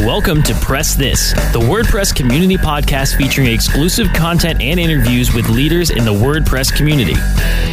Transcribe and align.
Welcome 0.00 0.44
to 0.44 0.54
Press 0.54 0.94
This, 0.94 1.32
the 1.52 1.58
WordPress 1.58 2.14
community 2.14 2.56
podcast 2.56 3.16
featuring 3.16 3.48
exclusive 3.48 4.06
content 4.12 4.62
and 4.62 4.78
interviews 4.78 5.34
with 5.34 5.48
leaders 5.48 5.90
in 5.90 6.04
the 6.04 6.12
WordPress 6.12 6.74
community, 6.74 7.16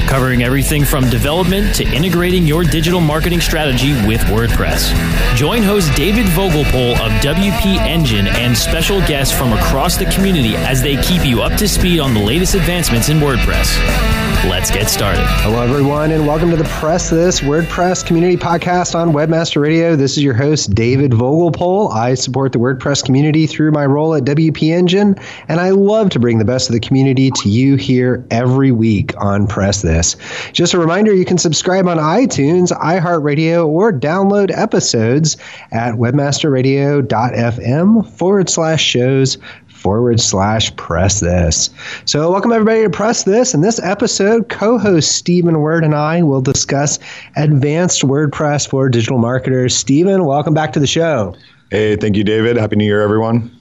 covering 0.08 0.42
everything 0.42 0.84
from 0.84 1.08
development 1.10 1.76
to 1.76 1.84
integrating 1.84 2.44
your 2.44 2.64
digital 2.64 3.00
marketing 3.00 3.42
strategy 3.42 3.94
with 4.08 4.22
WordPress. 4.22 4.92
Join 5.36 5.62
host 5.62 5.96
David 5.96 6.26
Vogelpohl 6.28 6.94
of 6.94 7.12
WP 7.22 7.78
Engine 7.78 8.28
and 8.28 8.58
special 8.58 9.00
guests 9.02 9.38
from 9.38 9.54
across 9.54 9.96
the 9.96 10.06
community 10.06 10.56
as 10.58 10.82
they 10.82 11.00
keep 11.04 11.24
you 11.26 11.44
up 11.44 11.58
to 11.60 11.68
speed 11.68 12.00
on 12.00 12.16
the 12.16 12.20
latest 12.20 12.56
advancements 12.56 13.08
in 13.10 13.18
WordPress. 13.18 13.78
Let's 14.50 14.70
get 14.70 14.90
started. 14.90 15.24
Hello, 15.26 15.62
everyone, 15.64 16.12
and 16.12 16.28
welcome 16.28 16.52
to 16.52 16.58
the 16.58 16.66
Press 16.66 17.10
This 17.10 17.42
WordPress 17.42 18.06
community 18.06 18.36
podcast 18.38 18.94
on 18.94 19.12
Webmaster 19.12 19.62
Radio. 19.62 19.96
This 19.96 20.18
is 20.18 20.24
your 20.24 20.36
host, 20.36 20.76
David 20.76 21.12
Vogelpohl. 21.12 21.92
I 21.92 22.15
support 22.16 22.52
the 22.52 22.60
WordPress 22.60 23.04
community 23.04 23.48
through 23.48 23.72
my 23.72 23.86
role 23.86 24.14
at 24.16 24.24
WP 24.24 24.70
Engine, 24.70 25.16
and 25.48 25.60
I 25.60 25.70
love 25.70 26.10
to 26.12 26.20
bring 26.20 26.38
the 26.38 26.46
best 26.46 26.70
of 26.70 26.74
the 26.74 26.80
community 26.80 27.32
to 27.32 27.50
you 27.50 27.76
here 27.76 28.26
every 28.32 28.72
week 28.72 29.14
on 29.18 29.48
Press 29.48 29.82
This. 29.82 30.16
Just 30.54 30.74
a 30.74 30.80
reminder 30.80 31.14
you 31.14 31.26
can 31.26 31.38
subscribe 31.38 31.88
on 31.88 31.98
iTunes, 31.98 32.72
iHeartRadio, 32.72 33.68
or 33.68 33.94
download 33.94 34.58
episodes 34.58 35.38
at 35.72 35.96
webmasterradio.fm 35.96 38.18
forward 38.18 38.50
slash 38.50 38.84
shows 38.84 39.38
forward 39.86 40.20
slash 40.20 40.76
press 40.78 41.20
this. 41.20 41.70
So, 42.06 42.32
welcome 42.32 42.52
everybody 42.52 42.82
to 42.82 42.90
Press 42.90 43.24
This. 43.24 43.54
In 43.54 43.62
this 43.62 43.80
episode, 43.84 44.50
co 44.50 44.80
host 44.80 45.12
Stephen 45.12 45.62
Word 45.62 45.84
and 45.84 45.94
I 45.94 46.24
will 46.24 46.42
discuss 46.42 46.98
advanced 47.36 48.02
WordPress 48.02 48.68
for 48.68 48.90
digital 48.90 49.20
marketers. 49.20 49.76
Stephen, 49.76 50.26
welcome 50.26 50.56
back 50.56 50.74
to 50.74 50.80
the 50.80 50.88
show. 50.88 51.36
Hey, 51.76 51.98
thank 51.98 52.16
you, 52.16 52.24
David. 52.24 52.56
Happy 52.56 52.78
New 52.78 52.86
Year, 52.86 53.02
everyone. 53.02 53.52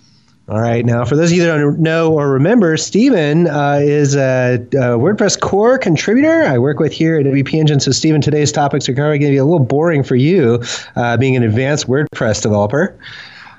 All 0.49 0.61
right. 0.61 0.87
Now, 0.87 1.05
for 1.05 1.17
those 1.17 1.33
of 1.33 1.37
you 1.37 1.43
that 1.43 1.59
don't 1.59 1.81
know 1.81 2.13
or 2.13 2.31
remember, 2.31 2.77
Stephen 2.77 3.49
uh, 3.49 3.81
is 3.83 4.15
a, 4.15 4.55
a, 4.55 4.95
WordPress 4.97 5.41
core 5.41 5.79
contributor 5.79 6.45
I 6.45 6.59
work 6.59 6.79
with 6.79 6.93
here 6.93 7.19
at 7.19 7.27
WP 7.27 7.55
Engine. 7.55 7.81
So, 7.81 7.91
Stephen, 7.91 8.21
today's 8.21 8.53
topics 8.53 8.89
are 8.89 8.95
probably 8.95 9.19
going 9.19 9.33
to 9.33 9.35
be 9.35 9.39
a 9.39 9.45
little 9.45 9.65
boring 9.65 10.05
for 10.05 10.15
you, 10.15 10.63
uh, 10.95 11.17
being 11.17 11.35
an 11.35 11.43
advanced 11.43 11.89
WordPress 11.89 12.41
developer. 12.41 12.97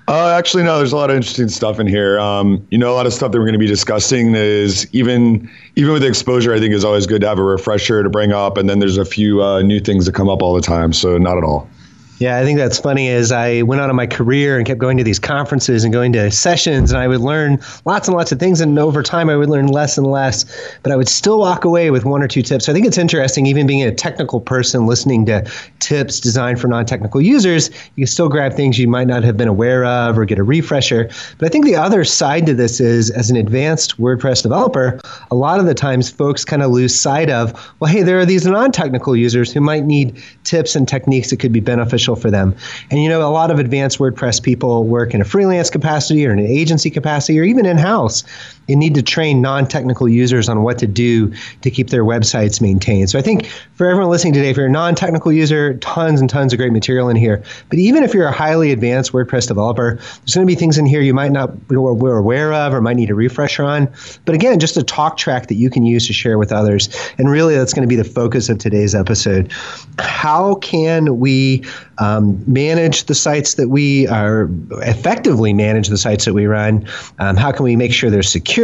Uh, 0.07 0.29
actually, 0.29 0.63
no. 0.63 0.77
There's 0.77 0.93
a 0.93 0.95
lot 0.95 1.09
of 1.09 1.17
interesting 1.17 1.49
stuff 1.49 1.77
in 1.77 1.85
here. 1.85 2.17
Um, 2.21 2.65
you 2.71 2.77
know, 2.77 2.93
a 2.93 2.95
lot 2.95 3.07
of 3.07 3.13
stuff 3.13 3.33
that 3.33 3.39
we're 3.39 3.43
going 3.43 3.53
to 3.53 3.59
be 3.59 3.67
discussing 3.67 4.35
is 4.35 4.87
even 4.93 5.51
even 5.75 5.91
with 5.91 6.03
exposure. 6.05 6.53
I 6.53 6.59
think 6.59 6.73
is 6.73 6.85
always 6.85 7.07
good 7.07 7.19
to 7.19 7.27
have 7.27 7.39
a 7.39 7.43
refresher 7.43 8.03
to 8.03 8.09
bring 8.09 8.31
up, 8.31 8.55
and 8.55 8.69
then 8.69 8.79
there's 8.79 8.97
a 8.97 9.03
few 9.03 9.43
uh, 9.43 9.63
new 9.63 9.81
things 9.81 10.05
that 10.05 10.15
come 10.15 10.29
up 10.29 10.41
all 10.41 10.53
the 10.53 10.61
time. 10.61 10.93
So 10.93 11.17
not 11.17 11.37
at 11.37 11.43
all. 11.43 11.69
Yeah, 12.17 12.37
I 12.37 12.43
think 12.45 12.57
that's 12.57 12.79
funny. 12.79 13.09
As 13.09 13.33
I 13.33 13.63
went 13.63 13.81
on 13.81 13.89
in 13.89 13.95
my 13.97 14.07
career 14.07 14.55
and 14.55 14.65
kept 14.65 14.79
going 14.79 14.95
to 14.97 15.03
these 15.03 15.19
conferences 15.19 15.83
and 15.83 15.91
going 15.91 16.13
to 16.13 16.31
sessions, 16.31 16.91
and 16.91 17.01
I 17.01 17.09
would 17.09 17.19
learn 17.19 17.59
lots 17.83 18.07
and 18.07 18.15
lots 18.15 18.31
of 18.31 18.39
things, 18.39 18.61
and 18.61 18.79
over 18.79 19.03
time 19.03 19.29
I 19.29 19.35
would 19.35 19.49
learn 19.49 19.67
less 19.67 19.97
and 19.97 20.07
less, 20.07 20.45
but 20.81 20.93
I 20.93 20.95
would 20.95 21.09
still 21.09 21.39
walk 21.39 21.65
away 21.65 21.91
with 21.91 22.05
one 22.05 22.23
or 22.23 22.29
two 22.29 22.41
tips. 22.41 22.65
So 22.65 22.71
I 22.71 22.75
think 22.75 22.85
it's 22.85 22.97
interesting, 22.97 23.47
even 23.47 23.67
being 23.67 23.83
a 23.83 23.93
technical 23.93 24.39
person, 24.39 24.85
listening 24.87 25.25
to 25.25 25.45
tips 25.79 26.21
designed 26.21 26.61
for 26.61 26.69
non-technical 26.69 27.19
users, 27.19 27.69
you 27.95 28.05
can 28.05 28.07
still 28.07 28.29
grab 28.29 28.53
things 28.53 28.79
you 28.79 28.87
might 28.87 29.07
not 29.07 29.25
have 29.25 29.35
been 29.35 29.49
aware 29.49 29.83
of 29.83 30.17
or 30.17 30.23
get 30.23 30.39
a 30.39 30.43
refresher. 30.43 31.09
But 31.37 31.47
I 31.47 31.49
think 31.49 31.65
the 31.65 31.75
other 31.75 32.05
side 32.05 32.45
to 32.45 32.53
this 32.53 32.79
is, 32.79 33.11
as 33.11 33.29
an 33.29 33.35
advanced 33.35 33.99
WordPress 33.99 34.41
developer, 34.41 35.01
a 35.31 35.35
lot 35.35 35.59
of 35.59 35.65
the 35.65 35.73
times 35.73 36.11
folks 36.11 36.45
kind 36.45 36.63
of 36.63 36.71
lose 36.71 36.97
sight 36.97 37.29
of, 37.29 37.51
well, 37.81 37.91
hey, 37.91 38.03
there 38.03 38.19
are 38.19 38.25
these 38.25 38.45
non-technical 38.45 39.17
users 39.17 39.51
who 39.51 39.59
might 39.59 39.83
need 39.83 40.23
tips 40.45 40.77
and 40.77 40.87
techniques 40.87 41.29
that 41.29 41.41
could 41.41 41.51
be 41.51 41.59
beneficial 41.59 42.04
beneficial 42.05 42.15
for 42.15 42.31
them. 42.31 42.55
And 42.91 43.01
you 43.01 43.09
know, 43.09 43.21
a 43.21 43.31
lot 43.31 43.51
of 43.51 43.59
advanced 43.59 43.99
WordPress 43.99 44.41
people 44.41 44.83
work 44.83 45.13
in 45.13 45.21
a 45.21 45.25
freelance 45.25 45.69
capacity 45.69 46.25
or 46.25 46.33
in 46.33 46.39
an 46.39 46.45
agency 46.45 46.89
capacity 46.89 47.39
or 47.39 47.43
even 47.43 47.65
in 47.65 47.77
house 47.77 48.23
and 48.67 48.79
need 48.79 48.95
to 48.95 49.03
train 49.03 49.41
non 49.41 49.67
technical 49.67 50.07
users 50.07 50.49
on 50.49 50.63
what 50.63 50.77
to 50.79 50.87
do 50.87 51.33
to 51.61 51.69
keep 51.69 51.89
their 51.89 52.03
websites 52.03 52.61
maintained. 52.61 53.09
So 53.09 53.19
I 53.19 53.21
think 53.21 53.47
for 53.73 53.87
everyone 53.87 54.09
listening 54.09 54.33
today, 54.33 54.49
if 54.49 54.57
you're 54.57 54.65
a 54.67 54.71
non 54.71 54.95
technical 54.95 55.31
user, 55.31 55.75
tons 55.75 56.19
and 56.19 56.29
tons 56.29 56.53
of 56.53 56.57
great 56.57 56.71
material 56.71 57.09
in 57.09 57.15
here. 57.15 57.43
But 57.69 57.79
even 57.79 58.03
if 58.03 58.13
you're 58.13 58.27
a 58.27 58.31
highly 58.31 58.71
advanced 58.71 59.11
WordPress 59.11 59.47
developer, 59.47 59.95
there's 59.95 60.35
going 60.35 60.47
to 60.47 60.51
be 60.51 60.55
things 60.55 60.77
in 60.77 60.85
here 60.85 61.01
you 61.01 61.13
might 61.13 61.31
not 61.31 61.67
be 61.67 61.75
aware 61.75 62.53
of 62.53 62.73
or 62.73 62.81
might 62.81 62.95
need 62.95 63.09
a 63.09 63.15
refresher 63.15 63.63
on. 63.63 63.91
But 64.25 64.35
again, 64.35 64.59
just 64.59 64.77
a 64.77 64.83
talk 64.83 65.17
track 65.17 65.47
that 65.47 65.55
you 65.55 65.69
can 65.69 65.85
use 65.85 66.07
to 66.07 66.13
share 66.13 66.37
with 66.37 66.51
others. 66.51 66.89
And 67.17 67.29
really, 67.29 67.55
that's 67.55 67.73
going 67.73 67.87
to 67.87 67.93
be 67.93 67.95
the 67.95 68.03
focus 68.03 68.49
of 68.49 68.57
today's 68.57 68.95
episode. 68.95 69.51
How 69.99 70.55
can 70.55 71.19
we 71.19 71.63
um, 71.97 72.43
manage 72.51 73.05
the 73.05 73.15
sites 73.15 73.55
that 73.55 73.69
we 73.69 74.07
are 74.07 74.49
effectively 74.81 75.53
manage 75.53 75.87
the 75.89 75.97
sites 75.97 76.25
that 76.25 76.33
we 76.33 76.45
run? 76.45 76.87
Um, 77.19 77.37
how 77.37 77.51
can 77.51 77.63
we 77.63 77.75
make 77.75 77.93
sure 77.93 78.09
they're 78.09 78.23
secure? 78.23 78.54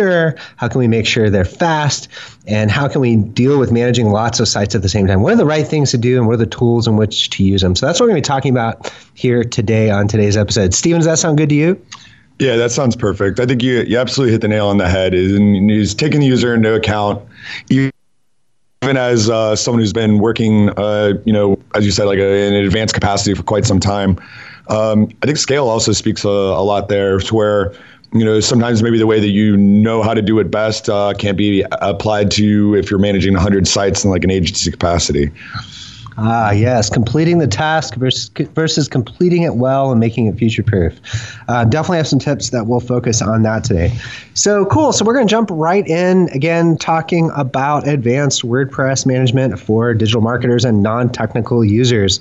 How 0.58 0.68
can 0.68 0.80
we 0.80 0.88
make 0.88 1.06
sure 1.06 1.30
they're 1.30 1.46
fast? 1.46 2.08
And 2.48 2.72
how 2.72 2.88
can 2.88 3.02
we 3.02 3.18
deal 3.18 3.60
with 3.60 3.72
managing 3.72 4.12
lots 4.12 4.40
of 4.40 4.48
sites 4.48 4.76
at 4.76 4.82
the 4.82 4.90
same 4.90 5.08
time? 5.08 5.22
What 5.22 5.34
are 5.34 5.38
the 5.38 5.46
right 5.46 5.68
things 5.68 5.92
to 5.92 5.98
do 5.98 6.18
and 6.18 6.28
what 6.28 6.34
are 6.34 6.38
the 6.38 6.46
tools 6.46 6.88
in 6.88 6.98
which 6.98 7.30
to 7.32 7.44
use 7.44 7.62
them? 7.62 7.76
So 7.76 7.86
that's 7.86 8.00
what 8.00 8.06
we're 8.06 8.12
going 8.12 8.24
to 8.24 8.28
be 8.28 8.34
talking 8.34 8.52
about 8.52 8.94
here 9.14 9.44
today 9.44 9.90
on 9.90 10.08
today's 10.08 10.38
episode. 10.38 10.74
Stephen, 10.74 11.00
does 11.00 11.08
that 11.08 11.20
sound 11.20 11.38
good 11.38 11.50
to 11.50 11.56
you? 11.56 11.82
Yeah, 12.40 12.56
that 12.56 12.72
sounds 12.72 12.96
perfect. 12.96 13.40
I 13.40 13.46
think 13.46 13.62
you, 13.62 13.82
you 13.82 14.00
absolutely 14.00 14.32
hit 14.32 14.42
the 14.42 14.48
nail 14.48 14.68
on 14.68 14.78
the 14.78 14.90
head. 14.90 15.14
Is, 15.14 15.32
is 15.32 15.94
taking 15.94 16.22
the 16.22 16.26
user 16.26 16.56
into 16.56 16.74
account, 16.74 17.24
even 17.70 17.92
as 18.84 19.30
uh, 19.30 19.56
someone 19.56 19.80
who's 19.80 19.94
been 19.94 20.18
working, 20.18 20.70
uh, 20.72 21.14
you 21.24 21.34
know, 21.34 21.60
as 21.76 21.86
you 21.86 21.92
said, 21.92 22.06
like 22.06 22.18
a, 22.18 22.48
in 22.48 22.56
an 22.56 22.66
advanced 22.66 22.96
capacity 22.96 23.36
for 23.36 23.44
quite 23.44 23.66
some 23.66 23.80
time. 23.80 24.20
Um, 24.70 25.10
I 25.22 25.28
think 25.28 25.38
scale 25.38 25.68
also 25.68 25.92
speaks 25.92 26.24
a, 26.24 26.30
a, 26.30 26.64
lot 26.64 26.90
there, 26.90 27.20
to 27.20 27.36
where 27.36 27.74
you 28.14 28.26
know 28.26 28.40
sometimes 28.40 28.84
maybe 28.84 28.98
the 28.98 29.08
way 29.08 29.20
that 29.20 29.30
you 29.30 29.56
know 29.56 30.04
how 30.04 30.14
to 30.14 30.22
do 30.22 30.40
it 30.40 30.52
best 30.52 30.90
uh, 30.90 31.14
can't 31.18 31.38
be 31.38 31.64
applied 31.72 32.32
to 32.32 32.76
if 32.76 32.92
you're 32.92 33.00
managing 33.00 33.34
100 33.34 33.68
sites 33.68 34.04
in 34.04 34.10
like 34.10 34.24
an 34.24 34.32
agency 34.32 34.70
capacity. 34.70 35.32
Ah, 36.24 36.52
yes, 36.52 36.88
completing 36.88 37.40
the 37.40 37.48
task 37.48 37.96
versus, 37.96 38.30
versus 38.54 38.88
completing 38.88 39.42
it 39.42 39.56
well 39.56 39.90
and 39.90 40.00
making 40.00 40.28
it 40.28 40.38
future 40.38 40.62
proof. 40.62 41.00
Uh, 41.48 41.66
definitely 41.66 41.98
have 41.98 42.08
some 42.08 42.20
tips 42.20 42.52
that 42.52 42.68
we'll 42.68 42.80
focus 42.80 43.24
on 43.24 43.42
that 43.42 43.64
today. 43.64 43.92
So 44.36 44.66
cool. 44.66 44.94
So 44.94 45.04
we're 45.04 45.16
going 45.16 45.26
to 45.26 45.32
jump 45.32 45.50
right 45.52 45.86
in 45.88 46.30
again, 46.30 46.78
talking 46.78 47.32
about 47.36 47.88
advanced 47.88 48.44
WordPress 48.44 49.08
management 49.08 49.60
for 49.60 49.96
digital 49.96 50.22
marketers 50.22 50.64
and 50.64 50.84
non 50.84 51.10
technical 51.10 51.66
users. 51.66 52.20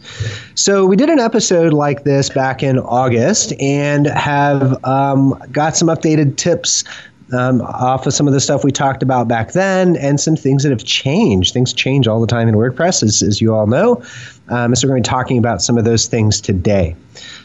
So 0.55 0.87
we 0.87 0.97
did 0.97 1.11
an 1.11 1.19
episode 1.19 1.75
like 1.75 2.05
this 2.05 2.31
back 2.31 2.63
in 2.63 2.79
August 2.79 3.53
and 3.61 4.07
have 4.07 4.83
um, 4.83 5.39
got 5.53 5.77
some 5.77 5.89
updated 5.89 6.37
tips 6.39 6.85
um, 7.33 7.61
off 7.63 8.07
of 8.07 8.15
some 8.15 8.27
of 8.27 8.33
the 8.33 8.41
stuff 8.41 8.65
we 8.65 8.73
talked 8.73 9.03
about 9.03 9.29
back 9.29 9.53
then 9.53 9.97
and 9.97 10.21
some 10.21 10.37
things 10.37 10.63
that 10.63 10.71
have 10.71 10.85
changed. 10.85 11.53
Things 11.55 11.73
change 11.73 12.07
all 12.09 12.21
the 12.21 12.27
time 12.27 12.49
in 12.49 12.55
WordPress, 12.55 13.03
as, 13.03 13.23
as 13.23 13.41
you 13.41 13.55
all 13.55 13.67
know. 13.67 14.03
Um, 14.49 14.75
so 14.75 14.87
we're 14.87 14.95
going 14.95 15.03
to 15.03 15.09
be 15.09 15.13
talking 15.13 15.39
about 15.39 15.63
some 15.63 15.79
of 15.79 15.85
those 15.85 16.07
things 16.07 16.41
today. 16.41 16.97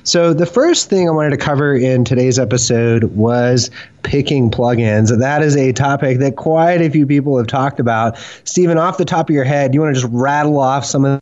So 0.04 0.34
the 0.34 0.46
first 0.46 0.90
thing 0.90 1.08
I 1.08 1.12
wanted 1.12 1.32
to 1.32 1.38
cover 1.38 1.76
in 1.76 2.06
today's 2.06 2.38
episode 2.38 3.06
was 3.16 3.72
picking 4.04 4.52
plugins. 4.52 5.18
That 5.18 5.42
is 5.42 5.56
a 5.56 5.72
topic 5.74 6.20
that 6.20 6.36
quite 6.36 6.82
a 6.82 6.90
few 6.90 7.08
people 7.08 7.38
have 7.38 7.48
talked 7.48 7.80
about. 7.80 8.18
Stephen, 8.44 8.78
off 8.78 8.98
the 8.98 9.06
top 9.06 9.30
of 9.30 9.34
your 9.34 9.44
head, 9.44 9.74
you 9.74 9.82
want 9.82 9.96
to 9.96 10.02
just 10.02 10.14
rattle 10.14 10.60
off 10.60 10.86
some 10.86 11.06
of 11.06 11.22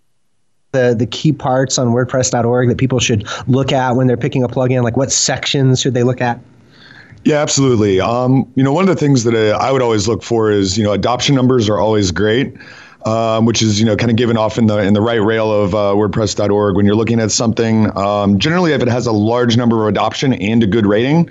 the, 0.73 0.95
the 0.97 1.05
key 1.05 1.31
parts 1.31 1.77
on 1.77 1.89
WordPress.org 1.89 2.67
that 2.67 2.77
people 2.77 2.99
should 2.99 3.27
look 3.47 3.71
at 3.71 3.95
when 3.95 4.07
they're 4.07 4.17
picking 4.17 4.43
a 4.43 4.49
plugin? 4.49 4.83
Like 4.83 4.97
what 4.97 5.11
sections 5.11 5.79
should 5.79 5.93
they 5.93 6.03
look 6.03 6.19
at? 6.19 6.39
Yeah, 7.25 7.41
absolutely. 7.41 8.01
Um, 8.01 8.51
you 8.55 8.63
know, 8.63 8.73
one 8.73 8.83
of 8.83 8.89
the 8.89 8.99
things 8.99 9.23
that 9.23 9.35
I 9.35 9.71
would 9.71 9.81
always 9.81 10.07
look 10.07 10.23
for 10.23 10.51
is, 10.51 10.77
you 10.77 10.83
know, 10.83 10.91
adoption 10.91 11.35
numbers 11.35 11.69
are 11.69 11.79
always 11.79 12.11
great. 12.11 12.55
Um, 13.05 13.45
which 13.45 13.61
is 13.61 13.81
you 13.81 13.85
know 13.85 13.97
kind 13.97 14.09
of 14.09 14.15
given 14.15 14.37
off 14.37 14.57
in 14.57 14.67
the 14.67 14.77
in 14.77 14.93
the 14.93 15.01
right 15.01 15.21
rail 15.21 15.51
of 15.51 15.75
uh, 15.75 15.91
WordPress.org 15.93 16.77
when 16.77 16.85
you're 16.85 16.95
looking 16.95 17.19
at 17.19 17.31
something. 17.31 17.91
Um, 17.97 18.39
generally, 18.39 18.71
if 18.71 18.81
it 18.81 18.87
has 18.87 19.07
a 19.07 19.11
large 19.11 19.57
number 19.57 19.81
of 19.81 19.89
adoption 19.89 20.31
and 20.31 20.63
a 20.63 20.67
good 20.67 20.85
rating, 20.85 21.29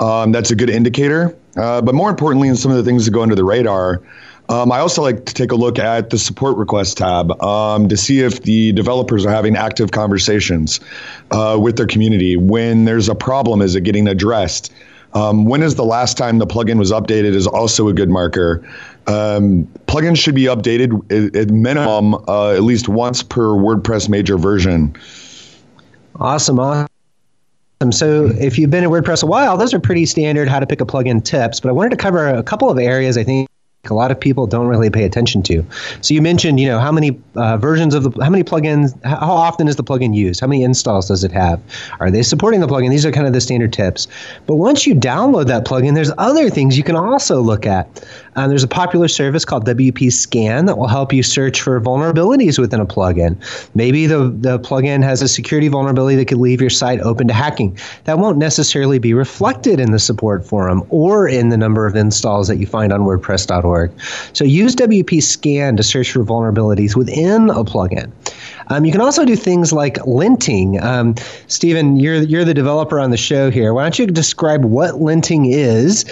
um, 0.00 0.32
that's 0.32 0.50
a 0.50 0.56
good 0.56 0.70
indicator. 0.70 1.36
Uh, 1.56 1.80
but 1.80 1.94
more 1.94 2.10
importantly, 2.10 2.48
in 2.48 2.56
some 2.56 2.72
of 2.72 2.76
the 2.76 2.82
things 2.82 3.04
that 3.04 3.12
go 3.12 3.22
under 3.22 3.36
the 3.36 3.44
radar, 3.44 4.02
um, 4.48 4.72
I 4.72 4.80
also 4.80 5.02
like 5.02 5.24
to 5.26 5.34
take 5.34 5.52
a 5.52 5.54
look 5.54 5.78
at 5.78 6.10
the 6.10 6.18
support 6.18 6.56
request 6.56 6.98
tab 6.98 7.40
um, 7.40 7.88
to 7.88 7.96
see 7.96 8.20
if 8.20 8.42
the 8.42 8.72
developers 8.72 9.24
are 9.24 9.30
having 9.30 9.54
active 9.54 9.92
conversations 9.92 10.80
uh, 11.30 11.56
with 11.60 11.76
their 11.76 11.86
community. 11.86 12.36
When 12.36 12.86
there's 12.86 13.08
a 13.08 13.14
problem, 13.14 13.62
is 13.62 13.76
it 13.76 13.82
getting 13.82 14.08
addressed? 14.08 14.72
Um, 15.14 15.44
when 15.44 15.62
is 15.62 15.76
the 15.76 15.84
last 15.84 16.16
time 16.18 16.38
the 16.38 16.46
plugin 16.46 16.78
was 16.78 16.90
updated 16.90 17.34
is 17.34 17.46
also 17.46 17.88
a 17.88 17.92
good 17.92 18.10
marker. 18.10 18.66
Um, 19.06 19.64
plugins 19.86 20.18
should 20.18 20.34
be 20.34 20.44
updated 20.44 21.36
at, 21.36 21.50
minimum 21.50 22.14
uh, 22.26 22.50
at 22.50 22.64
least 22.64 22.88
once 22.88 23.22
per 23.22 23.50
WordPress 23.50 24.08
major 24.08 24.36
version. 24.36 24.96
Awesome. 26.16 26.58
Awesome. 26.58 26.88
So, 27.90 28.26
if 28.38 28.58
you've 28.58 28.70
been 28.70 28.82
in 28.82 28.90
WordPress 28.90 29.22
a 29.22 29.26
while, 29.26 29.56
those 29.56 29.74
are 29.74 29.80
pretty 29.80 30.06
standard 30.06 30.48
how 30.48 30.58
to 30.58 30.66
pick 30.66 30.80
a 30.80 30.86
plugin 30.86 31.22
tips. 31.22 31.60
But 31.60 31.68
I 31.68 31.72
wanted 31.72 31.90
to 31.90 31.96
cover 31.96 32.28
a 32.28 32.42
couple 32.42 32.70
of 32.70 32.78
areas 32.78 33.16
I 33.16 33.24
think 33.24 33.48
a 33.90 33.94
lot 33.94 34.10
of 34.10 34.18
people 34.18 34.46
don't 34.46 34.66
really 34.66 34.90
pay 34.90 35.04
attention 35.04 35.42
to. 35.44 35.64
So 36.00 36.14
you 36.14 36.22
mentioned, 36.22 36.60
you 36.60 36.66
know, 36.66 36.78
how 36.78 36.92
many 36.92 37.18
uh, 37.36 37.56
versions 37.56 37.94
of 37.94 38.02
the, 38.02 38.22
how 38.22 38.30
many 38.30 38.44
plugins, 38.44 39.02
how 39.04 39.32
often 39.32 39.68
is 39.68 39.76
the 39.76 39.84
plugin 39.84 40.14
used? 40.14 40.40
How 40.40 40.46
many 40.46 40.62
installs 40.62 41.08
does 41.08 41.24
it 41.24 41.32
have? 41.32 41.60
Are 42.00 42.10
they 42.10 42.22
supporting 42.22 42.60
the 42.60 42.66
plugin? 42.66 42.90
These 42.90 43.06
are 43.06 43.12
kind 43.12 43.26
of 43.26 43.32
the 43.32 43.40
standard 43.40 43.72
tips. 43.72 44.06
But 44.46 44.56
once 44.56 44.86
you 44.86 44.94
download 44.94 45.46
that 45.46 45.64
plugin, 45.64 45.94
there's 45.94 46.12
other 46.18 46.50
things 46.50 46.76
you 46.76 46.84
can 46.84 46.96
also 46.96 47.40
look 47.40 47.66
at. 47.66 48.04
Um, 48.36 48.48
there's 48.48 48.64
a 48.64 48.68
popular 48.68 49.08
service 49.08 49.44
called 49.44 49.66
WP 49.66 50.12
Scan 50.12 50.66
that 50.66 50.76
will 50.76 50.88
help 50.88 51.12
you 51.12 51.22
search 51.22 51.60
for 51.60 51.80
vulnerabilities 51.80 52.58
within 52.58 52.80
a 52.80 52.86
plugin. 52.86 53.36
Maybe 53.74 54.06
the, 54.06 54.30
the 54.30 54.58
plugin 54.58 55.02
has 55.02 55.22
a 55.22 55.28
security 55.28 55.68
vulnerability 55.68 56.16
that 56.16 56.26
could 56.26 56.38
leave 56.38 56.60
your 56.60 56.70
site 56.70 57.00
open 57.00 57.28
to 57.28 57.34
hacking. 57.34 57.78
That 58.04 58.18
won't 58.18 58.38
necessarily 58.38 58.98
be 58.98 59.14
reflected 59.14 59.78
in 59.78 59.92
the 59.92 59.98
support 59.98 60.46
forum 60.46 60.84
or 60.90 61.28
in 61.28 61.50
the 61.50 61.56
number 61.56 61.86
of 61.86 61.94
installs 61.94 62.48
that 62.48 62.56
you 62.56 62.66
find 62.66 62.92
on 62.92 63.00
WordPress.org. 63.00 63.73
So 64.32 64.44
use 64.44 64.74
WP 64.76 65.22
Scan 65.22 65.76
to 65.76 65.82
search 65.82 66.12
for 66.12 66.24
vulnerabilities 66.24 66.96
within 66.96 67.50
a 67.50 67.64
plugin. 67.64 68.10
Um, 68.68 68.84
you 68.84 68.92
can 68.92 69.00
also 69.00 69.24
do 69.24 69.36
things 69.36 69.72
like 69.72 69.96
linting. 69.96 70.82
Um, 70.82 71.14
Stephen, 71.48 71.96
you're 71.96 72.22
you're 72.22 72.44
the 72.44 72.54
developer 72.54 72.98
on 72.98 73.10
the 73.10 73.16
show 73.16 73.50
here. 73.50 73.74
Why 73.74 73.82
don't 73.82 73.98
you 73.98 74.06
describe 74.06 74.64
what 74.64 74.94
linting 74.94 75.52
is 75.52 76.04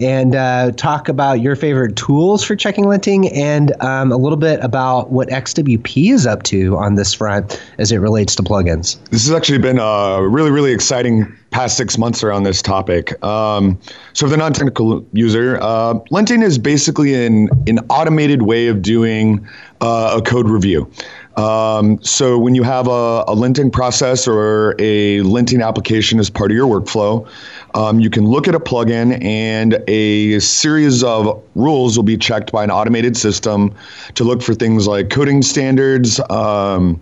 and 0.00 0.34
uh, 0.34 0.72
talk 0.72 1.08
about 1.08 1.40
your 1.40 1.56
favorite 1.56 1.96
tools 1.96 2.44
for 2.44 2.56
checking 2.56 2.84
linting 2.84 3.34
and 3.34 3.72
um, 3.82 4.12
a 4.12 4.16
little 4.16 4.38
bit 4.38 4.62
about 4.62 5.10
what 5.10 5.28
XWP 5.28 6.12
is 6.12 6.26
up 6.26 6.42
to 6.44 6.76
on 6.76 6.94
this 6.94 7.14
front 7.14 7.60
as 7.78 7.92
it 7.92 7.98
relates 7.98 8.34
to 8.36 8.42
plugins. 8.42 8.98
This 9.10 9.26
has 9.26 9.32
actually 9.32 9.58
been 9.58 9.78
a 9.78 10.26
really, 10.28 10.50
really 10.50 10.72
exciting 10.72 11.34
past 11.50 11.76
six 11.76 11.96
months 11.96 12.22
around 12.22 12.42
this 12.42 12.60
topic. 12.60 13.22
Um, 13.24 13.78
so, 14.12 14.26
for 14.26 14.30
the 14.30 14.36
non 14.36 14.52
technical 14.52 15.06
user, 15.12 15.58
uh, 15.60 15.94
linting 16.12 16.42
is 16.42 16.58
basically 16.58 17.26
an, 17.26 17.48
an 17.66 17.78
automated 17.90 18.42
way 18.42 18.68
of 18.68 18.82
doing 18.82 19.46
uh, 19.80 20.18
a 20.18 20.22
code 20.22 20.48
review. 20.48 20.90
Um, 21.38 22.02
so 22.02 22.36
when 22.36 22.56
you 22.56 22.64
have 22.64 22.88
a, 22.88 23.22
a, 23.28 23.36
linting 23.36 23.72
process 23.72 24.26
or 24.26 24.72
a 24.80 25.18
linting 25.20 25.64
application 25.64 26.18
as 26.18 26.28
part 26.28 26.50
of 26.50 26.56
your 26.56 26.66
workflow, 26.66 27.28
um, 27.76 28.00
you 28.00 28.10
can 28.10 28.26
look 28.26 28.48
at 28.48 28.56
a 28.56 28.58
plugin 28.58 29.22
and 29.22 29.80
a 29.86 30.40
series 30.40 31.04
of 31.04 31.40
rules 31.54 31.96
will 31.96 32.02
be 32.02 32.16
checked 32.16 32.50
by 32.50 32.64
an 32.64 32.72
automated 32.72 33.16
system 33.16 33.72
to 34.14 34.24
look 34.24 34.42
for 34.42 34.52
things 34.52 34.88
like 34.88 35.10
coding 35.10 35.40
standards. 35.42 36.18
Um, 36.28 37.00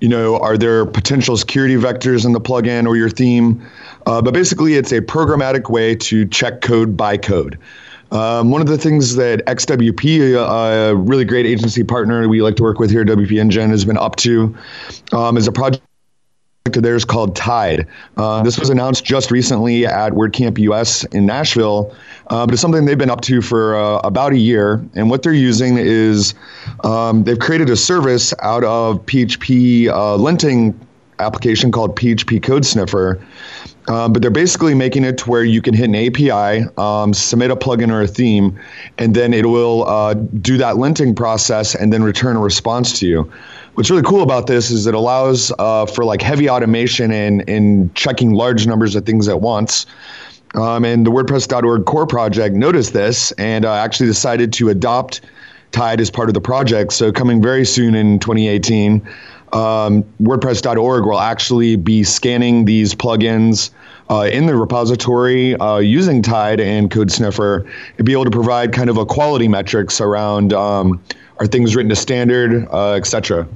you 0.00 0.08
know, 0.08 0.38
are 0.38 0.56
there 0.56 0.86
potential 0.86 1.36
security 1.36 1.76
vectors 1.76 2.24
in 2.24 2.32
the 2.32 2.40
plugin 2.40 2.86
or 2.86 2.96
your 2.96 3.10
theme? 3.10 3.70
Uh, 4.06 4.22
but 4.22 4.32
basically, 4.32 4.74
it's 4.74 4.92
a 4.92 5.02
programmatic 5.02 5.68
way 5.68 5.94
to 5.96 6.24
check 6.26 6.62
code 6.62 6.96
by 6.96 7.18
code. 7.18 7.58
Um, 8.14 8.52
one 8.52 8.60
of 8.60 8.68
the 8.68 8.78
things 8.78 9.16
that 9.16 9.44
XWP, 9.46 10.36
uh, 10.36 10.92
a 10.92 10.94
really 10.94 11.24
great 11.24 11.46
agency 11.46 11.82
partner 11.82 12.28
we 12.28 12.42
like 12.42 12.54
to 12.56 12.62
work 12.62 12.78
with 12.78 12.90
here 12.90 13.00
at 13.00 13.08
WP 13.08 13.40
Engine, 13.40 13.70
has 13.70 13.84
been 13.84 13.98
up 13.98 14.14
to 14.16 14.56
um, 15.12 15.36
is 15.36 15.48
a 15.48 15.52
project 15.52 15.82
of 16.66 16.82
theirs 16.82 17.04
called 17.04 17.34
Tide. 17.34 17.86
Uh, 18.16 18.42
this 18.44 18.58
was 18.58 18.70
announced 18.70 19.04
just 19.04 19.32
recently 19.32 19.84
at 19.84 20.12
WordCamp 20.12 20.58
US 20.58 21.02
in 21.06 21.26
Nashville, 21.26 21.94
uh, 22.28 22.46
but 22.46 22.52
it's 22.52 22.62
something 22.62 22.84
they've 22.84 22.96
been 22.96 23.10
up 23.10 23.20
to 23.22 23.42
for 23.42 23.74
uh, 23.74 23.98
about 23.98 24.32
a 24.32 24.38
year. 24.38 24.84
And 24.94 25.10
what 25.10 25.24
they're 25.24 25.32
using 25.32 25.76
is 25.76 26.34
um, 26.84 27.24
they've 27.24 27.38
created 27.38 27.68
a 27.68 27.76
service 27.76 28.32
out 28.42 28.62
of 28.62 29.04
PHP 29.06 29.88
uh, 29.88 30.16
linting 30.16 30.74
application 31.18 31.72
called 31.72 31.96
PHP 31.96 32.42
Code 32.42 32.64
Sniffer. 32.64 33.20
Um, 33.86 34.14
but 34.14 34.22
they're 34.22 34.30
basically 34.30 34.74
making 34.74 35.04
it 35.04 35.18
to 35.18 35.30
where 35.30 35.44
you 35.44 35.60
can 35.60 35.74
hit 35.74 35.90
an 35.90 35.94
API, 35.94 36.66
um, 36.78 37.12
submit 37.12 37.50
a 37.50 37.56
plugin 37.56 37.90
or 37.90 38.00
a 38.00 38.06
theme, 38.06 38.58
and 38.96 39.14
then 39.14 39.34
it 39.34 39.46
will 39.46 39.86
uh, 39.86 40.14
do 40.14 40.56
that 40.56 40.76
linting 40.76 41.14
process 41.14 41.74
and 41.74 41.92
then 41.92 42.02
return 42.02 42.36
a 42.36 42.40
response 42.40 42.98
to 43.00 43.06
you. 43.06 43.30
What's 43.74 43.90
really 43.90 44.02
cool 44.02 44.22
about 44.22 44.46
this 44.46 44.70
is 44.70 44.86
it 44.86 44.94
allows 44.94 45.52
uh, 45.58 45.84
for 45.84 46.04
like 46.04 46.22
heavy 46.22 46.48
automation 46.48 47.10
and, 47.10 47.46
and 47.48 47.94
checking 47.94 48.32
large 48.32 48.66
numbers 48.66 48.94
of 48.94 49.04
things 49.04 49.28
at 49.28 49.40
once. 49.40 49.84
Um, 50.54 50.84
and 50.84 51.04
the 51.04 51.10
WordPress.org 51.10 51.84
core 51.84 52.06
project 52.06 52.54
noticed 52.54 52.92
this 52.92 53.32
and 53.32 53.64
uh, 53.64 53.74
actually 53.74 54.06
decided 54.06 54.52
to 54.54 54.68
adopt 54.68 55.20
Tide 55.74 56.00
as 56.00 56.10
part 56.10 56.30
of 56.30 56.34
the 56.34 56.40
project. 56.40 56.92
So 56.92 57.12
coming 57.12 57.42
very 57.42 57.66
soon 57.66 57.94
in 57.94 58.18
2018 58.18 59.06
um, 59.54 60.02
WordPress.org 60.20 61.04
will 61.04 61.20
actually 61.20 61.76
be 61.76 62.02
scanning 62.02 62.64
these 62.64 62.94
plugins 62.94 63.70
uh, 64.10 64.28
in 64.30 64.46
the 64.46 64.56
repository 64.56 65.54
uh, 65.56 65.78
using 65.78 66.22
Tide 66.22 66.60
and 66.60 66.90
Code 66.90 67.10
Sniffer 67.10 67.64
and 67.96 68.04
be 68.04 68.12
able 68.12 68.24
to 68.24 68.30
provide 68.30 68.72
kind 68.72 68.90
of 68.90 68.96
a 68.96 69.06
quality 69.06 69.46
metrics 69.46 70.00
around 70.00 70.52
um, 70.52 71.00
are 71.38 71.46
things 71.46 71.76
written 71.76 71.88
to 71.88 71.96
standard, 71.96 72.66
uh, 72.70 72.92
etc. 72.94 73.46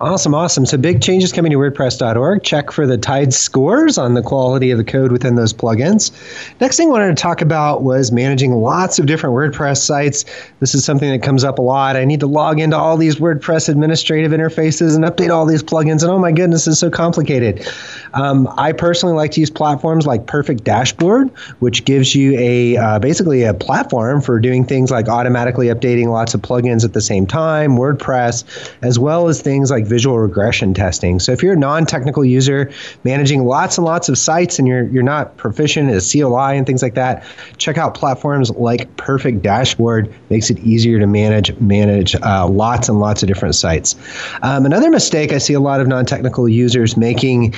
Awesome, 0.00 0.32
awesome. 0.32 0.64
So 0.64 0.78
big 0.78 1.02
changes 1.02 1.32
coming 1.32 1.50
to 1.50 1.58
WordPress.org. 1.58 2.44
Check 2.44 2.70
for 2.70 2.86
the 2.86 2.96
Tide 2.96 3.34
scores 3.34 3.98
on 3.98 4.14
the 4.14 4.22
quality 4.22 4.70
of 4.70 4.78
the 4.78 4.84
code 4.84 5.10
within 5.10 5.34
those 5.34 5.52
plugins. 5.52 6.12
Next 6.60 6.76
thing 6.76 6.86
I 6.86 6.90
wanted 6.92 7.16
to 7.16 7.20
talk 7.20 7.40
about 7.40 7.82
was 7.82 8.12
managing 8.12 8.52
lots 8.52 9.00
of 9.00 9.06
different 9.06 9.34
WordPress 9.34 9.78
sites. 9.78 10.24
This 10.60 10.72
is 10.76 10.84
something 10.84 11.10
that 11.10 11.24
comes 11.24 11.42
up 11.42 11.58
a 11.58 11.62
lot. 11.62 11.96
I 11.96 12.04
need 12.04 12.20
to 12.20 12.28
log 12.28 12.60
into 12.60 12.76
all 12.76 12.96
these 12.96 13.16
WordPress 13.16 13.68
administrative 13.68 14.30
interfaces 14.30 14.94
and 14.94 15.04
update 15.04 15.30
all 15.30 15.44
these 15.46 15.64
plugins, 15.64 16.04
and 16.04 16.12
oh 16.12 16.18
my 16.20 16.30
goodness, 16.30 16.68
it's 16.68 16.78
so 16.78 16.90
complicated. 16.90 17.66
Um, 18.14 18.48
I 18.56 18.70
personally 18.70 19.16
like 19.16 19.32
to 19.32 19.40
use 19.40 19.50
platforms 19.50 20.06
like 20.06 20.26
Perfect 20.26 20.62
Dashboard, 20.62 21.28
which 21.58 21.84
gives 21.84 22.14
you 22.14 22.38
a 22.38 22.76
uh, 22.76 22.98
basically 23.00 23.42
a 23.42 23.52
platform 23.52 24.20
for 24.20 24.38
doing 24.38 24.64
things 24.64 24.92
like 24.92 25.08
automatically 25.08 25.66
updating 25.66 26.06
lots 26.06 26.34
of 26.34 26.42
plugins 26.42 26.84
at 26.84 26.92
the 26.92 27.00
same 27.00 27.26
time, 27.26 27.72
WordPress, 27.72 28.44
as 28.82 28.96
well 28.96 29.26
as 29.26 29.42
things 29.42 29.72
like 29.72 29.87
visual 29.88 30.18
regression 30.18 30.74
testing. 30.74 31.18
So 31.18 31.32
if 31.32 31.42
you're 31.42 31.54
a 31.54 31.58
non-technical 31.58 32.24
user 32.24 32.70
managing 33.04 33.44
lots 33.44 33.78
and 33.78 33.84
lots 33.84 34.08
of 34.08 34.18
sites 34.18 34.58
and 34.58 34.68
you're 34.68 34.88
you're 34.88 35.02
not 35.02 35.36
proficient 35.36 35.90
at 35.90 36.02
CLI 36.02 36.56
and 36.56 36.66
things 36.66 36.82
like 36.82 36.94
that, 36.94 37.24
check 37.56 37.78
out 37.78 37.94
platforms 37.94 38.50
like 38.50 38.94
Perfect 38.96 39.42
Dashboard. 39.42 40.12
Makes 40.30 40.50
it 40.50 40.58
easier 40.60 40.98
to 40.98 41.06
manage 41.06 41.56
manage 41.58 42.14
uh, 42.16 42.46
lots 42.46 42.88
and 42.88 43.00
lots 43.00 43.22
of 43.22 43.28
different 43.28 43.54
sites. 43.54 43.96
Um, 44.42 44.66
another 44.66 44.90
mistake 44.90 45.32
I 45.32 45.38
see 45.38 45.54
a 45.54 45.60
lot 45.60 45.80
of 45.80 45.88
non-technical 45.88 46.48
users 46.48 46.96
making 46.96 47.54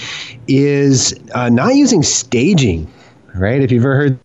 is 0.49 1.15
uh, 1.35 1.49
not 1.49 1.75
using 1.75 2.03
staging. 2.03 2.91
Right? 3.35 3.63
If 3.63 3.71
you've 3.71 3.85
ever 3.85 3.95
heard 3.95 4.19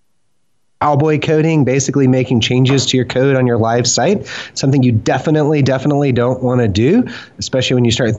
cowboy 0.82 1.20
coding, 1.20 1.63
basically 1.63 2.08
making 2.08 2.41
changes 2.41 2.86
to 2.88 2.98
your 2.98 3.05
code 3.05 3.36
on 3.36 3.48
your 3.48 3.58
live 3.58 3.88
site, 3.88 4.27
something 4.53 4.84
you 4.84 4.91
definitely, 4.91 5.62
definitely 5.62 6.12
don't 6.12 6.44
want 6.44 6.62
to 6.62 6.67
do, 6.67 7.08
especially 7.38 7.75
when 7.75 7.86
you 7.86 7.91
start 7.91 8.15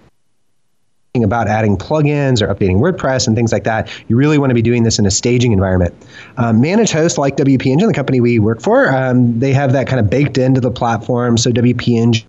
thinking 1.12 1.25
about 1.25 1.48
adding 1.48 1.76
plugins 1.76 2.42
or 2.42 2.52
updating 2.52 2.76
WordPress 2.76 3.26
and 3.26 3.36
things 3.36 3.52
like 3.52 3.64
that. 3.64 3.90
You 4.08 4.16
really 4.16 4.38
want 4.38 4.50
to 4.50 4.54
be 4.54 4.62
doing 4.62 4.82
this 4.82 4.98
in 4.98 5.06
a 5.06 5.10
staging 5.10 5.52
environment. 5.52 5.94
Um, 6.36 6.60
managed 6.60 6.92
hosts 6.92 7.18
like 7.18 7.36
WP 7.36 7.66
Engine, 7.66 7.88
the 7.88 7.94
company 7.94 8.20
we 8.20 8.38
work 8.38 8.60
for, 8.60 8.88
um, 8.94 9.38
they 9.38 9.52
have 9.52 9.72
that 9.72 9.86
kind 9.86 10.00
of 10.00 10.10
baked 10.10 10.36
into 10.36 10.60
the 10.60 10.70
platform. 10.70 11.38
So 11.38 11.50
WP 11.50 11.96
Engine 11.96 12.28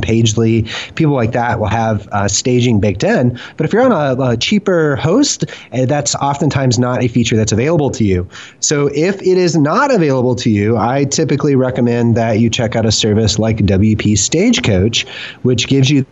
Pagely, 0.00 0.68
people 0.94 1.14
like 1.14 1.32
that 1.32 1.60
will 1.60 1.66
have 1.68 2.08
uh, 2.08 2.28
staging 2.28 2.80
baked 2.80 3.04
in. 3.04 3.38
But 3.56 3.66
if 3.66 3.72
you're 3.72 3.82
on 3.82 3.92
a, 3.92 4.32
a 4.32 4.36
cheaper 4.36 4.96
host, 4.96 5.44
uh, 5.72 5.86
that's 5.86 6.14
oftentimes 6.16 6.78
not 6.78 7.02
a 7.02 7.08
feature 7.08 7.36
that's 7.36 7.52
available 7.52 7.90
to 7.90 8.04
you. 8.04 8.28
So 8.60 8.90
if 8.94 9.20
it 9.22 9.38
is 9.38 9.56
not 9.56 9.92
available 9.92 10.34
to 10.36 10.50
you, 10.50 10.76
I 10.76 11.04
typically 11.04 11.54
recommend 11.54 12.16
that 12.16 12.40
you 12.40 12.50
check 12.50 12.76
out 12.76 12.86
a 12.86 12.92
service 12.92 13.38
like 13.38 13.58
WP 13.58 14.18
Stagecoach, 14.18 15.06
which 15.42 15.68
gives 15.68 15.90
you 15.90 16.06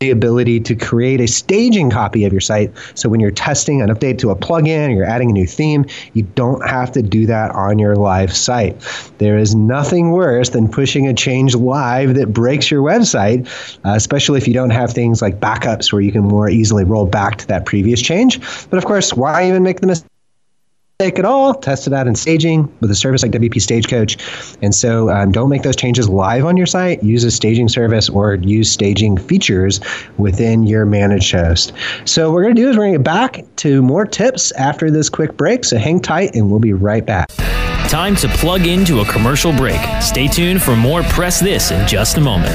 the 0.00 0.10
ability 0.10 0.60
to 0.60 0.74
create 0.74 1.22
a 1.22 1.26
staging 1.26 1.88
copy 1.88 2.26
of 2.26 2.32
your 2.32 2.40
site. 2.40 2.70
So 2.94 3.08
when 3.08 3.18
you're 3.18 3.30
testing 3.30 3.80
an 3.80 3.88
update 3.88 4.18
to 4.18 4.30
a 4.30 4.36
plugin 4.36 4.88
or 4.88 4.90
you're 4.90 5.06
adding 5.06 5.30
a 5.30 5.32
new 5.32 5.46
theme, 5.46 5.86
you 6.12 6.22
don't 6.34 6.62
have 6.68 6.92
to 6.92 7.02
do 7.02 7.24
that 7.24 7.52
on 7.52 7.78
your 7.78 7.96
live 7.96 8.36
site. 8.36 8.78
There 9.16 9.38
is 9.38 9.54
nothing 9.54 10.10
worse 10.10 10.50
than 10.50 10.68
pushing 10.68 11.06
a 11.06 11.14
change 11.14 11.54
live 11.54 12.14
that 12.16 12.30
breaks 12.30 12.70
your 12.70 12.82
website, 12.82 13.48
uh, 13.86 13.94
especially 13.94 14.36
if 14.36 14.46
you 14.46 14.52
don't 14.52 14.68
have 14.68 14.92
things 14.92 15.22
like 15.22 15.40
backups 15.40 15.90
where 15.90 16.02
you 16.02 16.12
can 16.12 16.24
more 16.24 16.50
easily 16.50 16.84
roll 16.84 17.06
back 17.06 17.38
to 17.38 17.46
that 17.46 17.64
previous 17.64 18.02
change. 18.02 18.38
But 18.68 18.76
of 18.76 18.84
course, 18.84 19.14
why 19.14 19.48
even 19.48 19.62
make 19.62 19.80
the 19.80 19.86
mistake? 19.86 20.10
Take 20.98 21.18
it 21.18 21.26
all, 21.26 21.52
test 21.52 21.86
it 21.86 21.92
out 21.92 22.06
in 22.06 22.14
staging 22.14 22.74
with 22.80 22.90
a 22.90 22.94
service 22.94 23.22
like 23.22 23.30
WP 23.30 23.60
Stagecoach. 23.60 24.16
And 24.62 24.74
so 24.74 25.10
um, 25.10 25.30
don't 25.30 25.50
make 25.50 25.62
those 25.62 25.76
changes 25.76 26.08
live 26.08 26.46
on 26.46 26.56
your 26.56 26.64
site. 26.64 27.02
Use 27.02 27.22
a 27.22 27.30
staging 27.30 27.68
service 27.68 28.08
or 28.08 28.36
use 28.36 28.72
staging 28.72 29.18
features 29.18 29.78
within 30.16 30.62
your 30.62 30.86
managed 30.86 31.32
host. 31.32 31.74
So, 32.06 32.30
what 32.30 32.36
we're 32.36 32.42
going 32.44 32.56
to 32.56 32.62
do 32.62 32.70
is 32.70 32.78
we're 32.78 32.84
going 32.84 32.92
to 32.94 32.98
get 33.00 33.04
back 33.04 33.44
to 33.56 33.82
more 33.82 34.06
tips 34.06 34.52
after 34.52 34.90
this 34.90 35.10
quick 35.10 35.36
break. 35.36 35.66
So, 35.66 35.76
hang 35.76 36.00
tight 36.00 36.34
and 36.34 36.50
we'll 36.50 36.60
be 36.60 36.72
right 36.72 37.04
back. 37.04 37.28
Time 37.90 38.16
to 38.16 38.28
plug 38.28 38.66
into 38.66 39.00
a 39.00 39.04
commercial 39.04 39.52
break. 39.52 39.78
Stay 40.00 40.28
tuned 40.28 40.62
for 40.62 40.76
more 40.76 41.02
Press 41.02 41.40
This 41.40 41.72
in 41.72 41.86
just 41.86 42.16
a 42.16 42.22
moment. 42.22 42.54